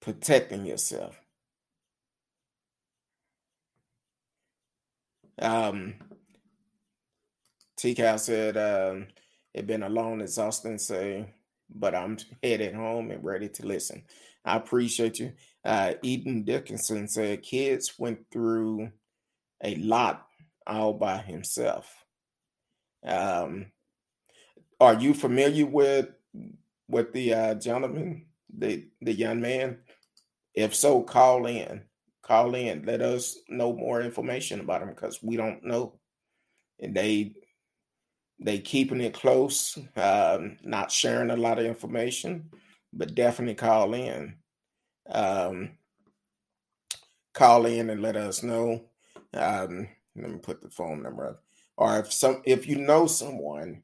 Protecting 0.00 0.64
yourself. 0.64 1.20
Um, 5.38 5.96
T-Cal 7.76 8.16
said, 8.16 8.56
um, 8.56 9.08
it 9.52 9.66
been 9.66 9.82
a 9.82 9.90
long, 9.90 10.22
exhausting 10.22 10.78
say, 10.78 11.34
but 11.68 11.94
I'm 11.94 12.16
headed 12.42 12.74
home 12.74 13.10
and 13.10 13.22
ready 13.22 13.50
to 13.50 13.66
listen. 13.66 14.02
I 14.42 14.56
appreciate 14.56 15.18
you. 15.18 15.34
Uh, 15.62 15.92
Eden 16.00 16.44
Dickinson 16.44 17.08
said, 17.08 17.42
kids 17.42 17.98
went 17.98 18.20
through 18.32 18.90
a 19.62 19.74
lot 19.74 20.26
all 20.66 20.94
by 20.94 21.18
himself. 21.18 21.92
Um, 23.04 23.66
are 24.80 24.94
you 24.94 25.14
familiar 25.14 25.66
with 25.66 26.08
with 26.88 27.12
the 27.12 27.34
uh, 27.34 27.54
gentleman, 27.54 28.26
the 28.56 28.86
the 29.02 29.12
young 29.12 29.40
man? 29.40 29.78
If 30.54 30.74
so, 30.74 31.02
call 31.02 31.46
in. 31.46 31.82
Call 32.22 32.54
in. 32.54 32.84
Let 32.84 33.02
us 33.02 33.38
know 33.48 33.72
more 33.72 34.00
information 34.00 34.60
about 34.60 34.82
him 34.82 34.88
because 34.88 35.22
we 35.22 35.36
don't 35.36 35.64
know. 35.64 36.00
And 36.80 36.94
they 36.94 37.34
they 38.40 38.58
keeping 38.58 39.02
it 39.02 39.12
close, 39.12 39.78
um, 39.96 40.56
not 40.62 40.90
sharing 40.90 41.30
a 41.30 41.36
lot 41.36 41.58
of 41.58 41.66
information, 41.66 42.50
but 42.92 43.14
definitely 43.14 43.54
call 43.54 43.92
in. 43.94 44.36
Um, 45.10 45.72
call 47.34 47.66
in 47.66 47.90
and 47.90 48.00
let 48.00 48.16
us 48.16 48.42
know. 48.42 48.86
Um, 49.34 49.88
let 50.16 50.30
me 50.30 50.38
put 50.38 50.62
the 50.62 50.70
phone 50.70 51.02
number 51.02 51.28
up. 51.28 51.42
Or 51.76 51.98
if 51.98 52.12
some 52.12 52.42
if 52.44 52.66
you 52.66 52.76
know 52.76 53.06
someone 53.06 53.82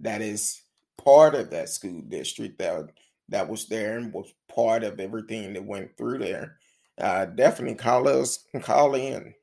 that 0.00 0.22
is 0.22 0.62
part 1.02 1.34
of 1.34 1.50
that 1.50 1.68
school 1.68 2.02
district 2.08 2.58
that 2.58 2.90
that 3.28 3.48
was 3.48 3.66
there 3.66 3.98
and 3.98 4.12
was 4.12 4.32
part 4.48 4.82
of 4.82 4.98
everything 5.00 5.52
that 5.54 5.64
went 5.64 5.96
through 5.96 6.18
there, 6.18 6.56
uh, 6.98 7.24
definitely 7.26 7.76
call 7.76 8.08
us 8.08 8.44
and 8.52 8.62
call 8.62 8.94
in 8.94 9.34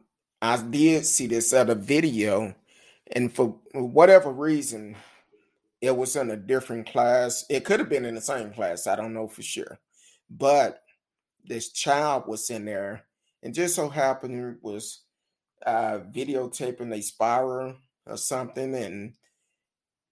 I 0.41 0.57
did 0.57 1.05
see 1.05 1.27
this 1.27 1.53
other 1.53 1.75
video, 1.75 2.55
and 3.11 3.31
for 3.31 3.59
whatever 3.71 4.31
reason, 4.31 4.95
it 5.79 5.95
was 5.95 6.15
in 6.15 6.31
a 6.31 6.35
different 6.35 6.89
class. 6.89 7.45
It 7.51 7.65
could 7.65 7.79
have 7.79 7.89
been 7.89 8.05
in 8.05 8.15
the 8.15 8.21
same 8.21 8.51
class. 8.51 8.87
I 8.87 8.95
don't 8.95 9.13
know 9.13 9.27
for 9.27 9.43
sure. 9.43 9.77
But 10.27 10.81
this 11.45 11.71
child 11.71 12.23
was 12.25 12.49
in 12.49 12.65
there, 12.65 13.03
and 13.43 13.53
just 13.53 13.75
so 13.75 13.89
happened 13.89 14.57
was 14.63 15.01
uh, 15.67 15.99
videotaping 16.11 16.95
a 16.95 17.01
spiral 17.03 17.75
or 18.07 18.17
something, 18.17 18.73
and 18.73 19.13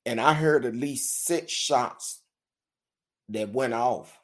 and 0.05 0.21
I 0.21 0.33
heard 0.33 0.65
at 0.65 0.75
least 0.75 1.25
six 1.25 1.51
shots 1.51 2.21
that 3.29 3.49
went 3.49 3.73
off 3.73 4.17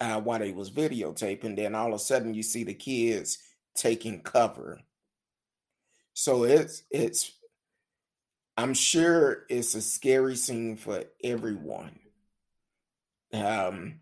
uh, 0.00 0.20
while 0.20 0.38
they 0.38 0.52
was 0.52 0.70
videotaping. 0.70 1.56
Then 1.56 1.74
all 1.74 1.88
of 1.88 1.94
a 1.94 1.98
sudden, 1.98 2.34
you 2.34 2.42
see 2.42 2.64
the 2.64 2.74
kids 2.74 3.38
taking 3.74 4.20
cover. 4.20 4.80
So 6.12 6.44
it's 6.44 6.82
it's 6.90 7.32
I'm 8.56 8.74
sure 8.74 9.44
it's 9.48 9.74
a 9.74 9.80
scary 9.80 10.36
scene 10.36 10.76
for 10.76 11.04
everyone. 11.22 11.98
Um, 13.32 14.00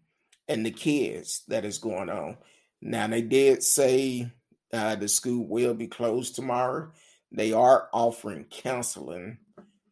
and 0.48 0.66
the 0.66 0.70
kids 0.70 1.42
that 1.48 1.64
is 1.64 1.78
going 1.78 2.10
on. 2.10 2.36
Now 2.82 3.06
they 3.06 3.22
did 3.22 3.62
say 3.62 4.30
uh, 4.72 4.96
the 4.96 5.08
school 5.08 5.46
will 5.46 5.72
be 5.72 5.86
closed 5.86 6.34
tomorrow. 6.34 6.90
They 7.30 7.52
are 7.52 7.88
offering 7.94 8.44
counseling 8.50 9.38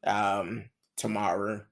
um, 0.07 0.65
tomorrow. 0.97 1.63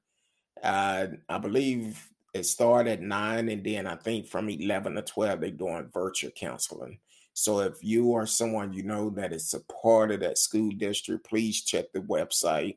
Uh, 0.63 1.07
I 1.29 1.39
believe 1.39 2.09
it 2.35 2.45
started 2.45 2.91
at 2.91 3.03
nine, 3.03 3.49
and 3.49 3.65
then 3.65 3.87
I 3.87 3.97
think 3.97 4.27
from 4.27 4.49
eleven 4.49 4.95
to 4.95 5.03
twelve 5.03 5.41
they're 5.41 5.51
doing 5.51 5.91
virtual 5.93 6.31
counseling. 6.31 6.99
So 7.35 7.61
if 7.61 7.75
you 7.83 8.15
are 8.15 8.27
someone 8.27 8.73
you 8.73 8.83
know 8.83 9.11
that 9.11 9.33
is 9.33 9.55
a 9.55 9.61
part 9.73 10.11
of 10.11 10.21
that 10.21 10.39
school 10.39 10.71
district, 10.73 11.29
please 11.29 11.63
check 11.63 11.93
the 11.93 12.01
website. 12.01 12.77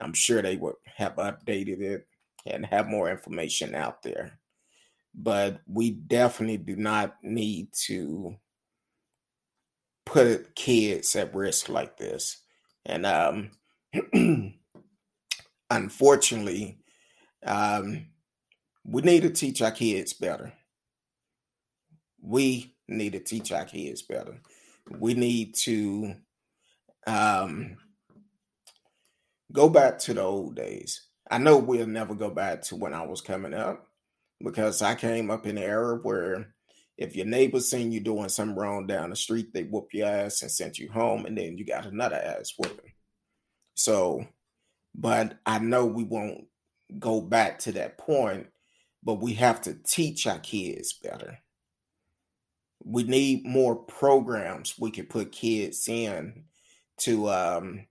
I'm 0.00 0.14
sure 0.14 0.40
they 0.40 0.56
would 0.56 0.76
have 0.96 1.16
updated 1.16 1.80
it 1.80 2.06
and 2.46 2.64
have 2.64 2.88
more 2.88 3.10
information 3.10 3.74
out 3.74 4.02
there. 4.02 4.38
But 5.14 5.60
we 5.66 5.90
definitely 5.90 6.56
do 6.56 6.76
not 6.76 7.16
need 7.22 7.68
to 7.86 8.36
put 10.06 10.54
kids 10.54 11.14
at 11.16 11.34
risk 11.34 11.68
like 11.68 11.96
this. 11.96 12.38
And 12.86 13.04
um, 13.04 13.50
unfortunately, 15.70 16.78
um, 17.46 18.06
we 18.84 19.02
need 19.02 19.22
to 19.22 19.30
teach 19.30 19.62
our 19.62 19.70
kids 19.70 20.12
better. 20.12 20.52
We 22.22 22.74
need 22.88 23.12
to 23.12 23.20
teach 23.20 23.52
our 23.52 23.64
kids 23.64 24.02
better. 24.02 24.40
We 24.98 25.14
need 25.14 25.54
to 25.62 26.14
um, 27.06 27.76
go 29.52 29.68
back 29.68 29.98
to 30.00 30.14
the 30.14 30.22
old 30.22 30.56
days. 30.56 31.06
I 31.30 31.38
know 31.38 31.58
we'll 31.58 31.86
never 31.86 32.14
go 32.14 32.30
back 32.30 32.62
to 32.62 32.76
when 32.76 32.92
I 32.92 33.06
was 33.06 33.20
coming 33.20 33.54
up 33.54 33.86
because 34.42 34.82
I 34.82 34.94
came 34.94 35.30
up 35.30 35.46
in 35.46 35.56
an 35.56 35.64
era 35.64 35.96
where 36.02 36.54
if 36.98 37.16
your 37.16 37.26
neighbor 37.26 37.60
seen 37.60 37.92
you 37.92 38.00
doing 38.00 38.28
something 38.28 38.56
wrong 38.56 38.86
down 38.86 39.10
the 39.10 39.16
street, 39.16 39.54
they 39.54 39.62
whoop 39.62 39.88
your 39.92 40.08
ass 40.08 40.42
and 40.42 40.50
sent 40.50 40.78
you 40.78 40.90
home, 40.90 41.24
and 41.24 41.36
then 41.36 41.56
you 41.56 41.64
got 41.64 41.86
another 41.86 42.16
ass 42.16 42.52
whooping. 42.58 42.92
So, 43.74 44.26
but 44.94 45.38
I 45.46 45.58
know 45.58 45.86
we 45.86 46.04
won't 46.04 46.46
go 46.98 47.20
back 47.20 47.58
to 47.60 47.72
that 47.72 47.98
point, 47.98 48.48
but 49.02 49.20
we 49.20 49.34
have 49.34 49.60
to 49.62 49.74
teach 49.74 50.26
our 50.26 50.38
kids 50.38 50.92
better. 50.92 51.38
We 52.84 53.04
need 53.04 53.46
more 53.46 53.76
programs 53.76 54.74
we 54.78 54.90
can 54.90 55.06
put 55.06 55.32
kids 55.32 55.88
in 55.88 56.44
to 57.00 57.28
um 57.28 57.86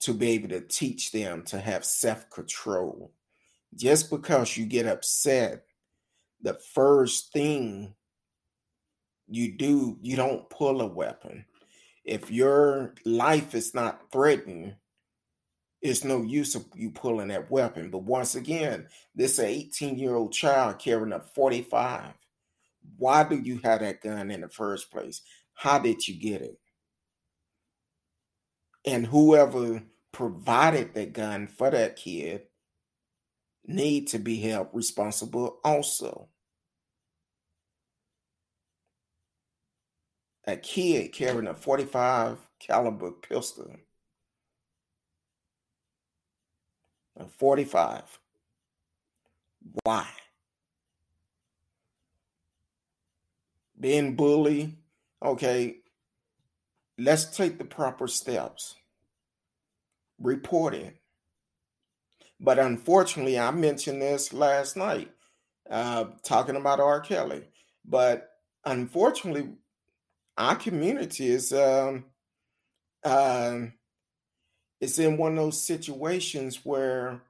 to 0.00 0.12
be 0.12 0.30
able 0.30 0.48
to 0.48 0.60
teach 0.60 1.12
them 1.12 1.44
to 1.44 1.60
have 1.60 1.84
self-control. 1.84 3.12
Just 3.74 4.10
because 4.10 4.56
you 4.56 4.66
get 4.66 4.86
upset, 4.86 5.64
the 6.40 6.54
first 6.74 7.32
thing 7.32 7.94
you 9.28 9.56
do, 9.56 9.96
you 10.02 10.16
don't 10.16 10.50
pull 10.50 10.80
a 10.80 10.86
weapon. 10.86 11.44
If 12.04 12.32
your 12.32 12.94
life 13.04 13.54
is 13.54 13.74
not 13.74 14.10
threatened, 14.10 14.74
it's 15.82 16.04
no 16.04 16.22
use 16.22 16.54
of 16.54 16.64
you 16.74 16.90
pulling 16.90 17.28
that 17.28 17.50
weapon. 17.50 17.90
But 17.90 18.04
once 18.04 18.36
again, 18.36 18.86
this 19.14 19.38
18 19.40 19.98
year 19.98 20.14
old 20.14 20.32
child 20.32 20.78
carrying 20.78 21.12
a 21.12 21.20
45. 21.20 22.14
Why 22.96 23.24
do 23.24 23.36
you 23.36 23.60
have 23.64 23.80
that 23.80 24.00
gun 24.00 24.30
in 24.30 24.42
the 24.42 24.48
first 24.48 24.92
place? 24.92 25.22
How 25.54 25.80
did 25.80 26.06
you 26.06 26.14
get 26.18 26.40
it? 26.40 26.58
And 28.84 29.06
whoever 29.06 29.82
provided 30.12 30.94
that 30.94 31.12
gun 31.12 31.48
for 31.48 31.70
that 31.70 31.96
kid 31.96 32.42
need 33.66 34.08
to 34.08 34.18
be 34.18 34.36
held 34.40 34.68
responsible 34.72 35.58
also. 35.64 36.28
A 40.46 40.56
kid 40.56 41.12
carrying 41.12 41.46
a 41.46 41.54
45 41.54 42.38
caliber 42.60 43.12
pistol. 43.12 43.76
A 47.16 47.26
45. 47.26 48.20
Why? 49.84 50.06
Being 53.78 54.16
bullied. 54.16 54.76
Okay, 55.22 55.76
let's 56.98 57.36
take 57.36 57.58
the 57.58 57.64
proper 57.64 58.08
steps. 58.08 58.76
Report 60.18 60.74
it. 60.74 60.96
But 62.40 62.58
unfortunately, 62.58 63.38
I 63.38 63.50
mentioned 63.52 64.02
this 64.02 64.32
last 64.32 64.76
night, 64.76 65.10
uh, 65.70 66.06
talking 66.24 66.56
about 66.56 66.80
R. 66.80 67.00
Kelly. 67.00 67.44
But 67.84 68.28
unfortunately, 68.64 69.50
our 70.36 70.56
community 70.56 71.28
is 71.28 71.52
um, 71.52 72.06
uh, 73.04 73.58
it's 74.82 74.98
in 74.98 75.16
one 75.16 75.30
of 75.30 75.36
those 75.36 75.62
situations 75.62 76.64
where 76.64 77.22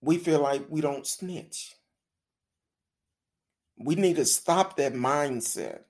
we 0.00 0.16
feel 0.16 0.40
like 0.40 0.64
we 0.68 0.80
don't 0.80 1.04
snitch. 1.04 1.74
We 3.76 3.96
need 3.96 4.16
to 4.16 4.24
stop 4.24 4.76
that 4.76 4.94
mindset. 4.94 5.80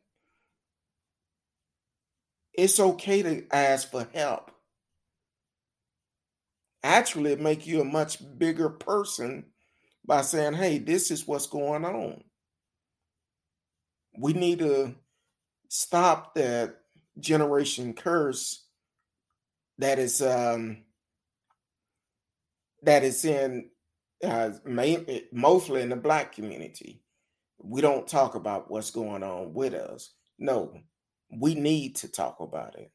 It's 2.54 2.81
okay 2.81 3.20
to 3.20 3.46
ask 3.52 3.90
for 3.90 4.09
help. 4.14 4.50
Actually, 6.83 7.33
it 7.33 7.40
make 7.40 7.66
you 7.66 7.83
a 7.83 7.85
much 7.85 8.20
bigger 8.38 8.70
person 8.70 9.52
by 10.02 10.22
saying, 10.22 10.54
"Hey, 10.54 10.78
this 10.78 11.11
is 11.11 11.26
what's 11.26 11.46
going 11.46 11.85
on." 11.85 12.24
We 14.16 14.33
need 14.33 14.61
to 14.61 14.96
stop 15.68 16.35
that 16.37 16.85
generation 17.20 17.92
curse 17.92 18.67
that 19.79 19.99
is 19.99 20.23
um 20.23 20.79
that 22.83 23.03
is 23.05 23.25
in 23.25 23.71
uh, 24.25 24.51
main, 24.64 25.07
mostly 25.33 25.83
in 25.83 25.88
the 25.88 25.97
black 25.97 26.33
community. 26.33 27.03
We 27.61 27.81
don't 27.81 28.07
talk 28.07 28.35
about 28.35 28.71
what's 28.71 28.91
going 28.91 29.23
on 29.23 29.53
with 29.53 29.75
us. 29.75 30.14
No, 30.38 30.75
we 31.31 31.55
need 31.55 31.97
to 31.97 32.09
talk 32.09 32.38
about 32.41 32.79
it. 32.79 32.91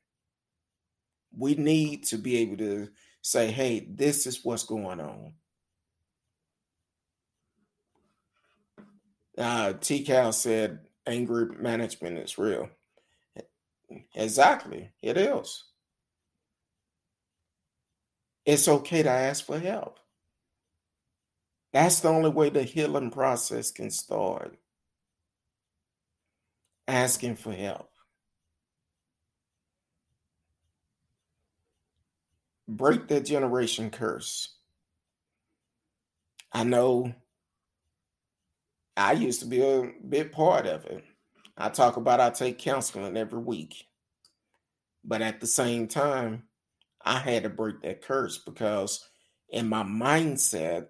We 1.37 1.55
need 1.55 2.05
to 2.05 2.17
be 2.17 2.37
able 2.37 2.57
to 2.57 2.89
say, 3.21 3.51
hey, 3.51 3.87
this 3.89 4.25
is 4.27 4.41
what's 4.43 4.63
going 4.63 5.01
on. 5.01 5.33
Uh, 9.37 9.73
T 9.73 10.03
Cal 10.03 10.31
said 10.31 10.79
anger 11.07 11.55
management 11.59 12.19
is 12.19 12.37
real. 12.37 12.69
Exactly, 14.15 14.91
it 15.01 15.17
is. 15.17 15.63
It's 18.45 18.67
okay 18.67 19.03
to 19.03 19.09
ask 19.09 19.45
for 19.45 19.59
help. 19.59 19.99
That's 21.71 22.01
the 22.01 22.09
only 22.09 22.29
way 22.29 22.49
the 22.49 22.63
healing 22.63 23.09
process 23.09 23.71
can 23.71 23.89
start. 23.89 24.57
Asking 26.87 27.35
for 27.35 27.53
help. 27.53 27.89
Break 32.67 33.07
that 33.07 33.25
generation 33.25 33.89
curse. 33.89 34.55
I 36.51 36.63
know 36.63 37.13
I 38.95 39.13
used 39.13 39.39
to 39.39 39.47
be 39.47 39.61
a 39.61 39.91
big 40.07 40.31
part 40.31 40.67
of 40.67 40.85
it. 40.85 41.03
I 41.57 41.69
talk 41.69 41.97
about 41.97 42.19
I 42.19 42.29
take 42.29 42.59
counseling 42.59 43.17
every 43.17 43.39
week. 43.39 43.87
But 45.03 45.21
at 45.21 45.41
the 45.41 45.47
same 45.47 45.87
time, 45.87 46.43
I 47.03 47.19
had 47.19 47.43
to 47.43 47.49
break 47.49 47.81
that 47.81 48.01
curse 48.01 48.37
because 48.37 49.07
in 49.49 49.67
my 49.67 49.83
mindset, 49.83 50.87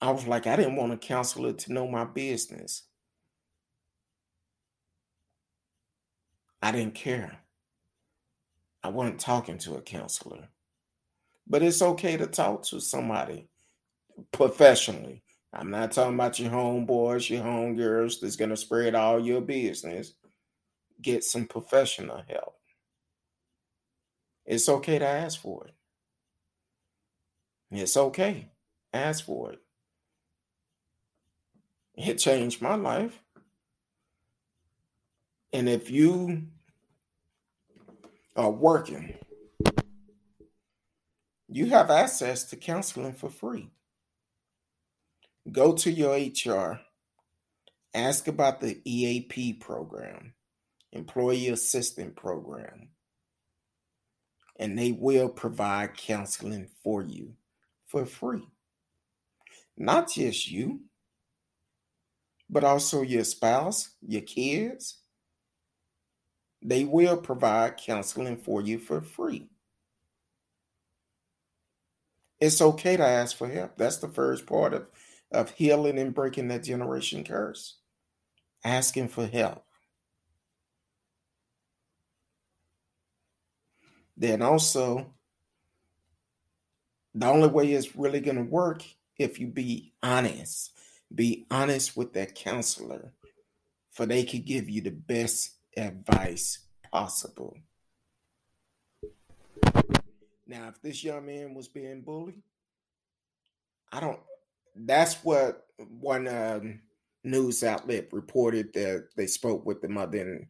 I 0.00 0.10
was 0.10 0.26
like, 0.26 0.46
I 0.46 0.56
didn't 0.56 0.76
want 0.76 0.92
a 0.92 0.96
counselor 0.96 1.52
to 1.52 1.72
know 1.72 1.88
my 1.88 2.04
business. 2.04 2.84
I 6.62 6.72
didn't 6.72 6.94
care. 6.94 7.38
I 8.82 8.88
wasn't 8.88 9.20
talking 9.20 9.58
to 9.58 9.74
a 9.74 9.82
counselor. 9.82 10.48
But 11.46 11.62
it's 11.62 11.82
okay 11.82 12.16
to 12.16 12.26
talk 12.26 12.64
to 12.66 12.80
somebody 12.80 13.48
professionally. 14.32 15.22
I'm 15.52 15.70
not 15.70 15.92
talking 15.92 16.14
about 16.14 16.38
your 16.38 16.50
homeboys, 16.50 17.30
your 17.30 17.42
homegirls 17.42 18.20
that's 18.20 18.36
going 18.36 18.50
to 18.50 18.56
spread 18.56 18.94
all 18.94 19.18
your 19.18 19.40
business. 19.40 20.12
Get 21.00 21.24
some 21.24 21.46
professional 21.46 22.22
help. 22.28 22.57
It's 24.48 24.66
okay 24.66 24.98
to 24.98 25.06
ask 25.06 25.38
for 25.38 25.66
it. 25.66 25.74
It's 27.70 27.98
okay. 27.98 28.48
Ask 28.94 29.26
for 29.26 29.52
it. 29.52 29.60
It 31.94 32.14
changed 32.14 32.62
my 32.62 32.74
life. 32.74 33.20
And 35.52 35.68
if 35.68 35.90
you 35.90 36.44
are 38.36 38.50
working, 38.50 39.18
you 41.48 41.66
have 41.66 41.90
access 41.90 42.44
to 42.44 42.56
counseling 42.56 43.12
for 43.12 43.28
free. 43.28 43.68
Go 45.52 45.74
to 45.74 45.90
your 45.90 46.14
HR, 46.14 46.80
ask 47.92 48.26
about 48.28 48.60
the 48.62 48.80
EAP 48.86 49.54
program, 49.54 50.32
Employee 50.92 51.48
Assistance 51.48 52.14
Program, 52.16 52.88
and 54.58 54.78
they 54.78 54.92
will 54.92 55.28
provide 55.28 55.96
counseling 55.96 56.68
for 56.82 57.02
you 57.02 57.34
for 57.86 58.04
free. 58.04 58.46
Not 59.76 60.10
just 60.12 60.50
you, 60.50 60.80
but 62.50 62.64
also 62.64 63.02
your 63.02 63.24
spouse, 63.24 63.90
your 64.06 64.22
kids. 64.22 64.98
They 66.60 66.84
will 66.84 67.16
provide 67.16 67.76
counseling 67.76 68.36
for 68.36 68.60
you 68.60 68.78
for 68.78 69.00
free. 69.00 69.48
It's 72.40 72.60
okay 72.60 72.96
to 72.96 73.04
ask 73.04 73.36
for 73.36 73.48
help. 73.48 73.76
That's 73.76 73.98
the 73.98 74.08
first 74.08 74.46
part 74.46 74.74
of, 74.74 74.86
of 75.30 75.50
healing 75.50 75.98
and 75.98 76.14
breaking 76.14 76.48
that 76.48 76.64
generation 76.64 77.24
curse. 77.24 77.78
Asking 78.64 79.08
for 79.08 79.26
help. 79.26 79.64
Then 84.18 84.42
also, 84.42 85.14
the 87.14 87.26
only 87.26 87.48
way 87.48 87.72
it's 87.72 87.96
really 87.96 88.20
going 88.20 88.36
to 88.36 88.42
work 88.42 88.82
if 89.18 89.38
you 89.40 89.46
be 89.46 89.94
honest 90.02 90.72
be 91.14 91.46
honest 91.50 91.96
with 91.96 92.12
that 92.14 92.34
counselor, 92.34 93.12
for 93.92 94.06
they 94.06 94.24
could 94.24 94.44
give 94.44 94.68
you 94.68 94.80
the 94.82 94.90
best 94.90 95.56
advice 95.76 96.58
possible. 96.90 97.56
Now, 100.46 100.68
if 100.68 100.80
this 100.82 101.04
young 101.04 101.26
man 101.26 101.54
was 101.54 101.68
being 101.68 102.02
bullied, 102.02 102.42
I 103.92 104.00
don't. 104.00 104.20
That's 104.74 105.14
what 105.24 105.66
one 105.76 106.28
um, 106.28 106.80
news 107.24 107.64
outlet 107.64 108.12
reported 108.12 108.72
that 108.74 109.08
they 109.16 109.26
spoke 109.26 109.66
with 109.66 109.82
the 109.82 109.88
mother 109.88 110.18
and 110.18 110.46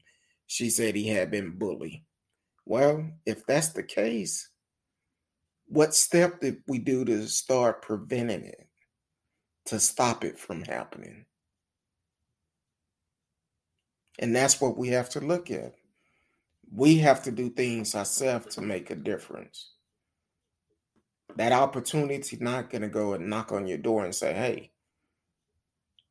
she 0.47 0.71
said 0.71 0.95
he 0.95 1.09
had 1.09 1.31
been 1.31 1.59
bullied. 1.59 2.05
Well, 2.69 3.11
if 3.25 3.47
that's 3.47 3.71
the 3.71 3.83
case, 3.83 4.49
what 5.67 5.95
step 5.95 6.41
did 6.41 6.59
we 6.69 6.79
do 6.79 7.05
to 7.05 7.27
start 7.27 7.83
preventing 7.83 8.45
it? 8.45 8.69
to 9.69 9.79
stop 9.79 10.25
it 10.25 10.39
from 10.39 10.63
happening. 10.63 11.27
And 14.19 14.35
that's 14.35 14.63
what 14.63 14.79
we 14.79 14.89
have 14.89 15.11
to 15.11 15.21
look 15.21 15.51
at. 15.51 15.75
We 16.73 16.99
have 16.99 17.23
to 17.25 17.31
do 17.31 17.51
things 17.51 17.95
ourselves 17.95 18.55
to 18.55 18.63
make 18.63 18.91
a 18.91 18.95
difference. 18.95 19.73
That 21.37 21.53
opportunity 21.53 22.39
not 22.41 22.71
going 22.71 22.81
to 22.83 22.89
go 22.89 23.13
and 23.13 23.29
knock 23.29 23.53
on 23.53 23.67
your 23.67 23.79
door 23.79 24.05
and 24.05 24.15
say, 24.15 24.33
hey, 24.33 24.73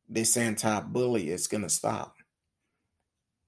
this 0.07 0.37
anti 0.37 0.79
bully 0.81 1.31
is 1.31 1.47
going 1.47 1.63
to 1.63 1.69
stop. 1.69 2.16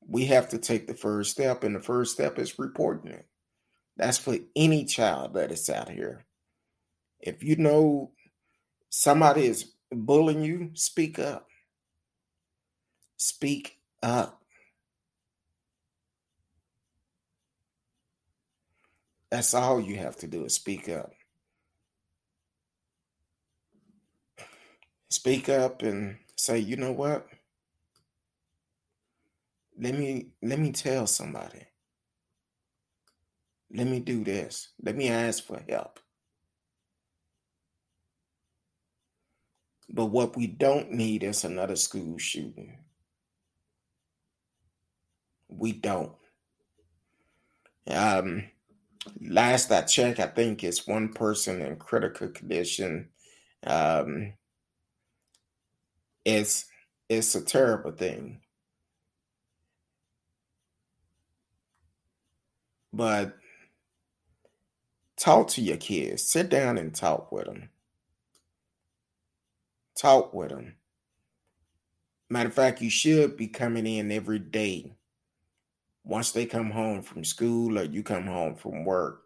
We 0.09 0.25
have 0.25 0.49
to 0.49 0.57
take 0.57 0.87
the 0.87 0.95
first 0.95 1.31
step, 1.31 1.63
and 1.63 1.75
the 1.75 1.79
first 1.79 2.13
step 2.13 2.39
is 2.39 2.57
reporting 2.57 3.11
it. 3.11 3.27
That's 3.95 4.17
for 4.17 4.37
any 4.55 4.85
child 4.85 5.35
that 5.35 5.51
is 5.51 5.69
out 5.69 5.89
here. 5.89 6.25
If 7.19 7.43
you 7.43 7.57
know 7.57 8.11
somebody 8.89 9.45
is 9.45 9.73
bullying 9.91 10.41
you, 10.43 10.71
speak 10.73 11.19
up. 11.19 11.47
Speak 13.17 13.77
up. 14.01 14.41
That's 19.29 19.53
all 19.53 19.79
you 19.79 19.97
have 19.97 20.15
to 20.17 20.27
do 20.27 20.45
is 20.45 20.55
speak 20.55 20.89
up. 20.89 21.11
Speak 25.11 25.49
up 25.49 25.83
and 25.83 26.17
say, 26.35 26.57
you 26.57 26.77
know 26.77 26.91
what? 26.91 27.27
Let 29.79 29.95
me 29.95 30.27
let 30.41 30.59
me 30.59 30.71
tell 30.73 31.07
somebody. 31.07 31.65
Let 33.73 33.87
me 33.87 33.99
do 34.01 34.23
this. 34.23 34.69
Let 34.81 34.95
me 34.95 35.09
ask 35.09 35.43
for 35.43 35.63
help. 35.69 35.99
But 39.89 40.07
what 40.07 40.35
we 40.35 40.47
don't 40.47 40.91
need 40.91 41.23
is 41.23 41.43
another 41.43 41.75
school 41.75 42.17
shooting. 42.17 42.79
We 45.47 45.71
don't. 45.71 46.13
Um, 47.87 48.43
last 49.21 49.71
I 49.71 49.81
checked, 49.81 50.19
I 50.19 50.27
think 50.27 50.63
it's 50.63 50.85
one 50.87 51.13
person 51.13 51.61
in 51.61 51.77
critical 51.77 52.27
condition. 52.27 53.09
Um, 53.65 54.33
it's 56.25 56.65
it's 57.07 57.33
a 57.33 57.41
terrible 57.41 57.91
thing. 57.91 58.41
But 62.91 63.38
talk 65.17 65.49
to 65.49 65.62
your 65.62 65.78
kids. 65.78 66.23
Sit 66.23 66.49
down 66.49 66.78
and 66.78 66.93
talk 66.93 67.32
with 67.32 67.45
them. 67.45 67.69
Talk 69.97 70.34
with 70.34 70.49
them. 70.49 70.75
Matter 72.30 72.49
of 72.49 72.56
fact, 72.56 72.82
you 72.82 72.89
should 72.89 73.38
be 73.38 73.47
coming 73.47 73.88
in 73.88 74.12
every 74.12 74.39
day. 74.39 74.95
Once 76.04 76.32
they 76.32 76.45
come 76.45 76.71
home 76.71 77.02
from 77.02 77.23
school 77.23 77.78
or 77.78 77.84
you 77.84 78.04
come 78.04 78.25
home 78.25 78.56
from 78.56 78.86
work, 78.86 79.23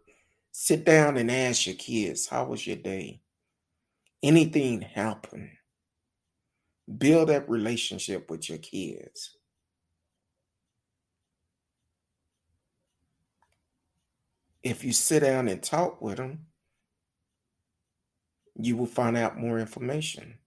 sit 0.52 0.84
down 0.84 1.16
and 1.16 1.30
ask 1.30 1.66
your 1.66 1.76
kids, 1.76 2.26
How 2.26 2.44
was 2.44 2.66
your 2.66 2.76
day? 2.76 3.20
Anything 4.22 4.80
happen? 4.80 5.50
Build 6.98 7.28
that 7.28 7.48
relationship 7.48 8.30
with 8.30 8.48
your 8.48 8.58
kids. 8.58 9.36
If 14.64 14.82
you 14.82 14.94
sit 14.94 15.20
down 15.20 15.46
and 15.46 15.62
talk 15.62 16.00
with 16.00 16.16
them, 16.16 16.46
you 18.58 18.78
will 18.78 18.86
find 18.86 19.14
out 19.14 19.38
more 19.38 19.58
information. 19.58 20.38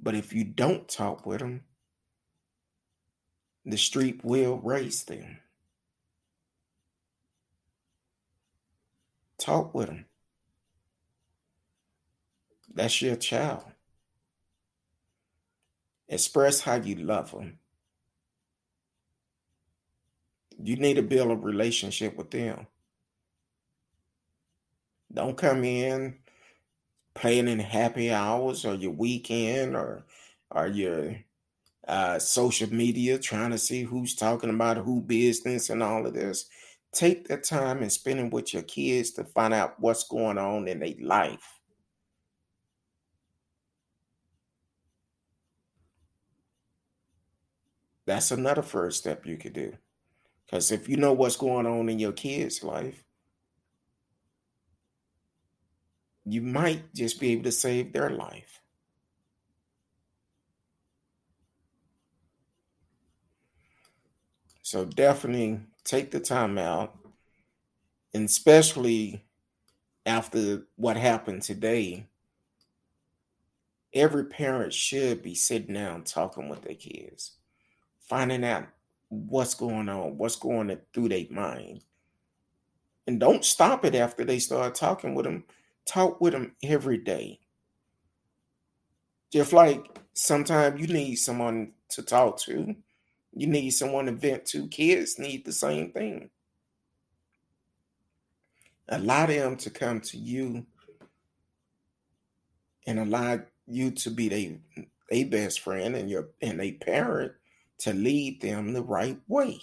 But 0.00 0.16
if 0.16 0.32
you 0.32 0.42
don't 0.42 0.88
talk 0.88 1.24
with 1.24 1.38
them, 1.38 1.62
the 3.64 3.78
street 3.78 4.24
will 4.24 4.58
raise 4.58 5.04
them. 5.04 5.38
Talk 9.38 9.72
with 9.72 9.86
them. 9.86 10.06
That's 12.74 13.00
your 13.00 13.16
child. 13.16 13.64
Express 16.08 16.60
how 16.60 16.74
you 16.74 16.96
love 16.96 17.30
them. 17.30 17.58
You 20.60 20.74
need 20.74 20.94
to 20.94 21.02
build 21.02 21.30
a 21.30 21.36
relationship 21.36 22.16
with 22.16 22.32
them. 22.32 22.66
Don't 25.12 25.36
come 25.36 25.64
in 25.64 26.18
playing 27.14 27.48
in 27.48 27.58
happy 27.58 28.12
hours 28.12 28.64
or 28.64 28.74
your 28.74 28.92
weekend 28.92 29.74
or 29.76 30.04
or 30.50 30.66
your 30.68 31.16
uh, 31.88 32.18
social 32.18 32.72
media 32.72 33.18
trying 33.18 33.50
to 33.50 33.58
see 33.58 33.82
who's 33.82 34.14
talking 34.14 34.50
about 34.50 34.78
who 34.78 35.00
business 35.00 35.70
and 35.70 35.82
all 35.82 36.06
of 36.06 36.14
this. 36.14 36.46
Take 36.92 37.28
the 37.28 37.36
time 37.36 37.82
and 37.82 37.92
spend 37.92 38.20
it 38.20 38.32
with 38.32 38.54
your 38.54 38.62
kids 38.62 39.12
to 39.12 39.24
find 39.24 39.54
out 39.54 39.78
what's 39.80 40.04
going 40.04 40.38
on 40.38 40.68
in 40.68 40.80
their 40.80 40.94
life. 41.00 41.60
That's 48.06 48.30
another 48.30 48.62
first 48.62 48.98
step 49.00 49.26
you 49.26 49.36
could 49.36 49.52
do. 49.52 49.74
Because 50.46 50.70
if 50.70 50.88
you 50.88 50.96
know 50.96 51.12
what's 51.12 51.36
going 51.36 51.66
on 51.66 51.88
in 51.88 51.98
your 51.98 52.12
kid's 52.12 52.62
life, 52.62 53.05
you 56.26 56.42
might 56.42 56.92
just 56.94 57.20
be 57.20 57.32
able 57.32 57.44
to 57.44 57.52
save 57.52 57.92
their 57.92 58.10
life. 58.10 58.60
So 64.62 64.84
definitely 64.84 65.60
take 65.84 66.10
the 66.10 66.18
time 66.18 66.58
out, 66.58 66.98
and 68.12 68.24
especially 68.24 69.24
after 70.06 70.62
what 70.76 70.96
happened 70.96 71.42
today. 71.42 72.06
Every 73.92 74.24
parent 74.26 74.74
should 74.74 75.22
be 75.22 75.34
sitting 75.34 75.74
down 75.74 76.04
talking 76.04 76.48
with 76.48 76.62
their 76.62 76.74
kids, 76.74 77.32
finding 77.98 78.44
out 78.44 78.66
what's 79.08 79.54
going 79.54 79.88
on, 79.88 80.18
what's 80.18 80.36
going 80.36 80.76
through 80.92 81.08
their 81.08 81.24
mind. 81.30 81.82
And 83.06 83.18
don't 83.20 83.44
stop 83.44 83.84
it 83.84 83.94
after 83.94 84.24
they 84.24 84.38
start 84.38 84.74
talking 84.74 85.14
with 85.14 85.24
them. 85.24 85.44
Talk 85.86 86.20
with 86.20 86.32
them 86.32 86.54
every 86.62 86.98
day. 86.98 87.40
Just 89.32 89.52
like 89.52 89.84
sometimes 90.12 90.80
you 90.80 90.86
need 90.86 91.16
someone 91.16 91.72
to 91.90 92.02
talk 92.02 92.38
to, 92.40 92.74
you 93.32 93.46
need 93.46 93.70
someone 93.70 94.06
to 94.06 94.12
vent 94.12 94.46
to. 94.46 94.66
Kids 94.68 95.18
need 95.18 95.44
the 95.44 95.52
same 95.52 95.92
thing. 95.92 96.30
Allow 98.88 99.26
them 99.26 99.56
to 99.56 99.70
come 99.70 100.00
to 100.00 100.16
you 100.16 100.64
and 102.86 103.00
allow 103.00 103.40
you 103.66 103.90
to 103.90 104.10
be 104.10 104.28
their 105.10 105.26
best 105.26 105.60
friend 105.60 105.96
and 105.96 106.08
your 106.08 106.28
and 106.40 106.60
a 106.60 106.72
parent 106.72 107.32
to 107.78 107.92
lead 107.92 108.40
them 108.40 108.72
the 108.72 108.82
right 108.82 109.18
way. 109.28 109.60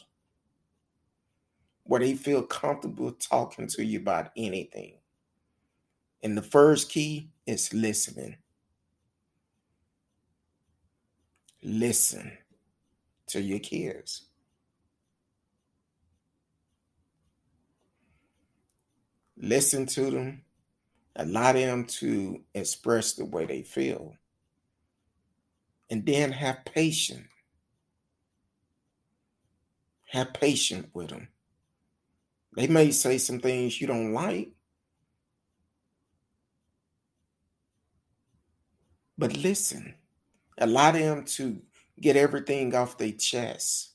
Where 1.85 1.99
they 1.99 2.15
feel 2.15 2.43
comfortable 2.43 3.11
talking 3.13 3.67
to 3.67 3.83
you 3.83 3.99
about 3.99 4.31
anything. 4.37 4.95
And 6.23 6.37
the 6.37 6.41
first 6.41 6.89
key 6.89 7.29
is 7.45 7.73
listening. 7.73 8.37
Listen 11.61 12.37
to 13.27 13.41
your 13.41 13.59
kids. 13.59 14.27
Listen 19.37 19.85
to 19.87 20.09
them. 20.09 20.43
Allow 21.17 21.53
them 21.53 21.85
to 21.85 22.41
express 22.55 23.13
the 23.13 23.25
way 23.25 23.45
they 23.45 23.61
feel. 23.61 24.15
And 25.89 26.05
then 26.05 26.31
have 26.31 26.63
patience. 26.65 27.27
Have 30.05 30.33
patience 30.33 30.87
with 30.93 31.09
them. 31.09 31.27
They 32.55 32.67
may 32.67 32.91
say 32.91 33.17
some 33.17 33.39
things 33.39 33.81
you 33.81 33.87
don't 33.87 34.13
like, 34.13 34.51
but 39.17 39.37
listen. 39.37 39.95
Allow 40.57 40.91
them 40.91 41.25
to 41.25 41.61
get 41.99 42.15
everything 42.15 42.75
off 42.75 42.97
their 42.97 43.11
chest. 43.11 43.91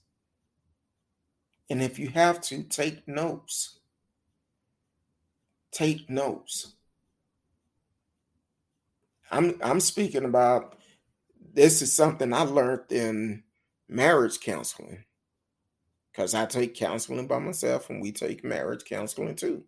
And 1.70 1.82
if 1.82 1.98
you 1.98 2.08
have 2.08 2.40
to, 2.42 2.62
take 2.62 3.06
notes. 3.06 3.78
Take 5.70 6.08
notes. 6.08 6.74
I'm 9.30 9.58
I'm 9.62 9.80
speaking 9.80 10.24
about 10.24 10.78
this 11.52 11.82
is 11.82 11.92
something 11.92 12.32
I 12.32 12.42
learned 12.42 12.90
in 12.90 13.42
marriage 13.88 14.40
counseling. 14.40 15.04
Because 16.10 16.34
I 16.34 16.46
take 16.46 16.74
counseling 16.74 17.26
by 17.26 17.38
myself 17.38 17.90
and 17.90 18.00
we 18.02 18.10
take 18.10 18.42
marriage 18.42 18.84
counseling 18.84 19.36
too. 19.36 19.64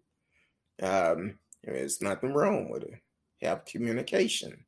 Um, 0.82 1.38
there's 1.62 2.00
nothing 2.00 2.32
wrong 2.32 2.70
with 2.70 2.84
it. 2.84 2.94
Have 3.42 3.66
communication. 3.66 4.64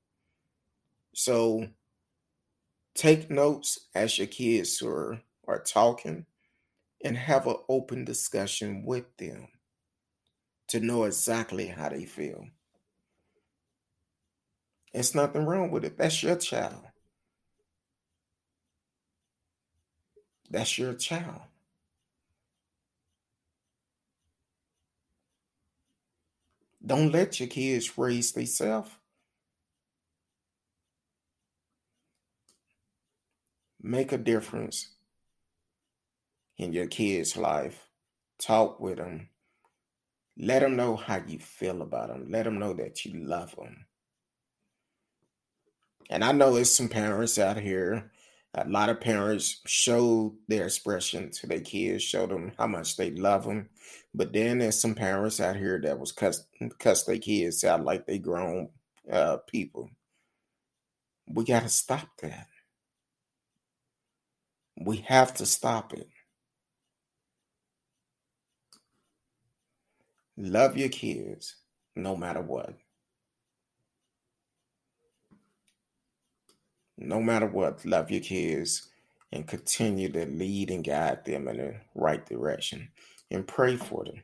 So 1.14 1.68
take 2.94 3.30
notes 3.30 3.78
as 3.94 4.18
your 4.18 4.26
kids 4.26 4.82
are, 4.82 5.20
are 5.46 5.62
talking 5.62 6.26
and 7.04 7.16
have 7.16 7.46
an 7.46 7.56
open 7.68 8.04
discussion 8.04 8.84
with 8.84 9.16
them 9.16 9.48
to 10.68 10.80
know 10.80 11.04
exactly 11.04 11.66
how 11.66 11.88
they 11.88 12.04
feel. 12.04 12.46
It's 14.94 15.14
nothing 15.14 15.46
wrong 15.46 15.70
with 15.70 15.84
it. 15.84 15.98
That's 15.98 16.22
your 16.22 16.36
child. 16.36 16.82
That's 20.50 20.76
your 20.78 20.94
child. 20.94 21.40
Don't 26.84 27.12
let 27.12 27.40
your 27.40 27.48
kids 27.48 27.96
raise 27.96 28.32
themselves. 28.32 28.90
Make 33.82 34.12
a 34.12 34.18
difference 34.18 34.88
in 36.56 36.72
your 36.72 36.86
kid's 36.86 37.36
life. 37.36 37.88
Talk 38.38 38.78
with 38.78 38.98
them. 38.98 39.28
Let 40.38 40.60
them 40.60 40.76
know 40.76 40.96
how 40.96 41.20
you 41.26 41.38
feel 41.38 41.82
about 41.82 42.08
them. 42.08 42.26
Let 42.30 42.44
them 42.44 42.58
know 42.58 42.74
that 42.74 43.04
you 43.04 43.24
love 43.24 43.56
them. 43.56 43.86
And 46.10 46.24
I 46.24 46.32
know 46.32 46.54
there's 46.54 46.72
some 46.72 46.88
parents 46.88 47.38
out 47.38 47.56
here. 47.56 48.12
A 48.54 48.68
lot 48.68 48.90
of 48.90 49.00
parents 49.00 49.60
show 49.66 50.34
their 50.46 50.64
expression 50.64 51.30
to 51.30 51.46
their 51.46 51.60
kids, 51.60 52.02
show 52.02 52.26
them 52.26 52.52
how 52.58 52.66
much 52.66 52.96
they 52.96 53.10
love 53.10 53.44
them. 53.44 53.70
But 54.14 54.32
then 54.32 54.58
there's 54.58 54.78
some 54.78 54.94
parents 54.94 55.40
out 55.40 55.56
here 55.56 55.80
that 55.82 55.98
was 55.98 56.12
cuss, 56.12 56.46
cuss 56.78 57.04
their 57.04 57.18
kids 57.18 57.64
out 57.64 57.84
like 57.84 58.06
they 58.06 58.18
grown 58.18 58.68
uh, 59.10 59.38
people. 59.46 59.90
We 61.26 61.44
got 61.44 61.62
to 61.62 61.68
stop 61.70 62.08
that. 62.20 62.46
We 64.84 64.98
have 65.08 65.34
to 65.34 65.46
stop 65.46 65.92
it. 65.92 66.08
Love 70.36 70.76
your 70.76 70.88
kids 70.88 71.56
no 71.94 72.16
matter 72.16 72.40
what. 72.40 72.74
No 76.98 77.20
matter 77.20 77.46
what, 77.46 77.84
love 77.84 78.10
your 78.10 78.20
kids 78.20 78.88
and 79.30 79.46
continue 79.46 80.10
to 80.10 80.26
lead 80.26 80.70
and 80.70 80.84
guide 80.84 81.24
them 81.24 81.48
in 81.48 81.56
the 81.58 81.74
right 81.94 82.24
direction 82.26 82.88
and 83.30 83.46
pray 83.46 83.76
for 83.76 84.04
them 84.04 84.22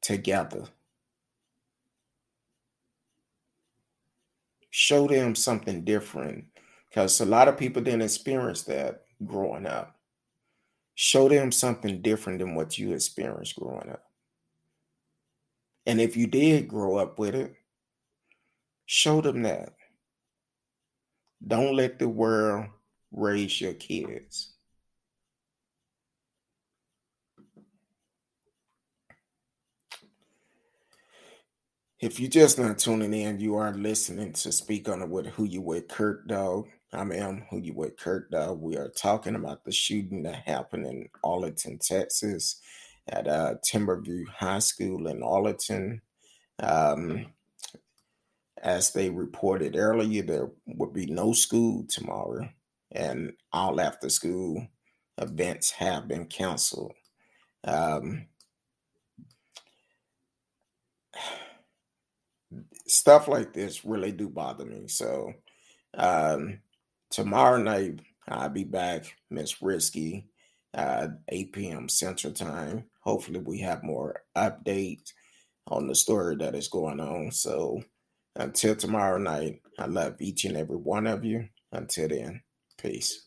together. 0.00 0.64
Show 4.70 5.06
them 5.06 5.34
something 5.34 5.84
different 5.84 6.46
because 6.94 7.20
a 7.20 7.26
lot 7.26 7.48
of 7.48 7.58
people 7.58 7.82
didn't 7.82 8.02
experience 8.02 8.62
that 8.62 9.02
growing 9.26 9.66
up. 9.66 9.96
Show 10.94 11.28
them 11.28 11.50
something 11.50 12.02
different 12.02 12.38
than 12.38 12.54
what 12.54 12.78
you 12.78 12.92
experienced 12.92 13.56
growing 13.56 13.90
up. 13.90 14.04
And 15.86 16.00
if 16.00 16.16
you 16.16 16.28
did 16.28 16.68
grow 16.68 16.96
up 16.96 17.18
with 17.18 17.34
it, 17.34 17.52
show 18.86 19.20
them 19.20 19.42
that. 19.42 19.72
Don't 21.44 21.74
let 21.74 21.98
the 21.98 22.08
world 22.08 22.66
raise 23.10 23.60
your 23.60 23.74
kids. 23.74 24.52
If 31.98 32.20
you're 32.20 32.30
just 32.30 32.56
not 32.56 32.78
tuning 32.78 33.14
in, 33.14 33.40
you 33.40 33.56
are 33.56 33.74
listening 33.74 34.32
to 34.34 34.52
Speak 34.52 34.88
on 34.88 35.02
it 35.02 35.08
with 35.08 35.26
Who 35.26 35.44
You 35.44 35.60
With 35.60 35.88
Kurt 35.88 36.28
Dog. 36.28 36.68
I 36.94 37.00
am 37.00 37.44
Who 37.50 37.58
You 37.58 37.74
With 37.74 37.96
Kurt 37.96 38.30
Dog. 38.30 38.60
We 38.60 38.76
are 38.76 38.88
talking 38.88 39.34
about 39.34 39.64
the 39.64 39.72
shooting 39.72 40.22
that 40.22 40.46
happened 40.46 40.86
in 40.86 41.08
Arlington, 41.24 41.78
Texas, 41.78 42.60
at 43.08 43.26
uh, 43.26 43.54
Timberview 43.66 44.28
High 44.28 44.60
School 44.60 45.08
in 45.08 45.20
Arlington. 45.22 46.00
Um, 46.60 47.26
as 48.62 48.92
they 48.92 49.10
reported 49.10 49.74
earlier, 49.76 50.22
there 50.22 50.50
would 50.66 50.92
be 50.92 51.06
no 51.06 51.32
school 51.32 51.84
tomorrow, 51.88 52.48
and 52.92 53.32
all 53.52 53.80
after 53.80 54.08
school 54.08 54.64
events 55.18 55.72
have 55.72 56.06
been 56.06 56.26
canceled. 56.26 56.94
Um, 57.64 58.26
stuff 62.86 63.26
like 63.26 63.52
this 63.52 63.84
really 63.84 64.12
do 64.12 64.28
bother 64.28 64.64
me. 64.64 64.86
So 64.86 65.34
um, 65.94 66.60
tomorrow 67.14 67.58
night 67.62 68.00
I'll 68.28 68.48
be 68.48 68.64
back, 68.64 69.16
Miss 69.30 69.62
Risky, 69.62 70.26
uh, 70.74 71.08
8 71.28 71.52
p.m. 71.52 71.88
Central 71.88 72.32
Time. 72.32 72.86
Hopefully 73.00 73.38
we 73.38 73.60
have 73.60 73.84
more 73.84 74.22
updates 74.36 75.12
on 75.68 75.86
the 75.86 75.94
story 75.94 76.36
that 76.36 76.56
is 76.56 76.68
going 76.68 76.98
on. 76.98 77.30
So 77.30 77.82
until 78.34 78.74
tomorrow 78.74 79.18
night, 79.18 79.60
I 79.78 79.86
love 79.86 80.16
each 80.20 80.44
and 80.44 80.56
every 80.56 80.76
one 80.76 81.06
of 81.06 81.24
you. 81.24 81.48
Until 81.70 82.08
then, 82.08 82.40
peace. 82.78 83.26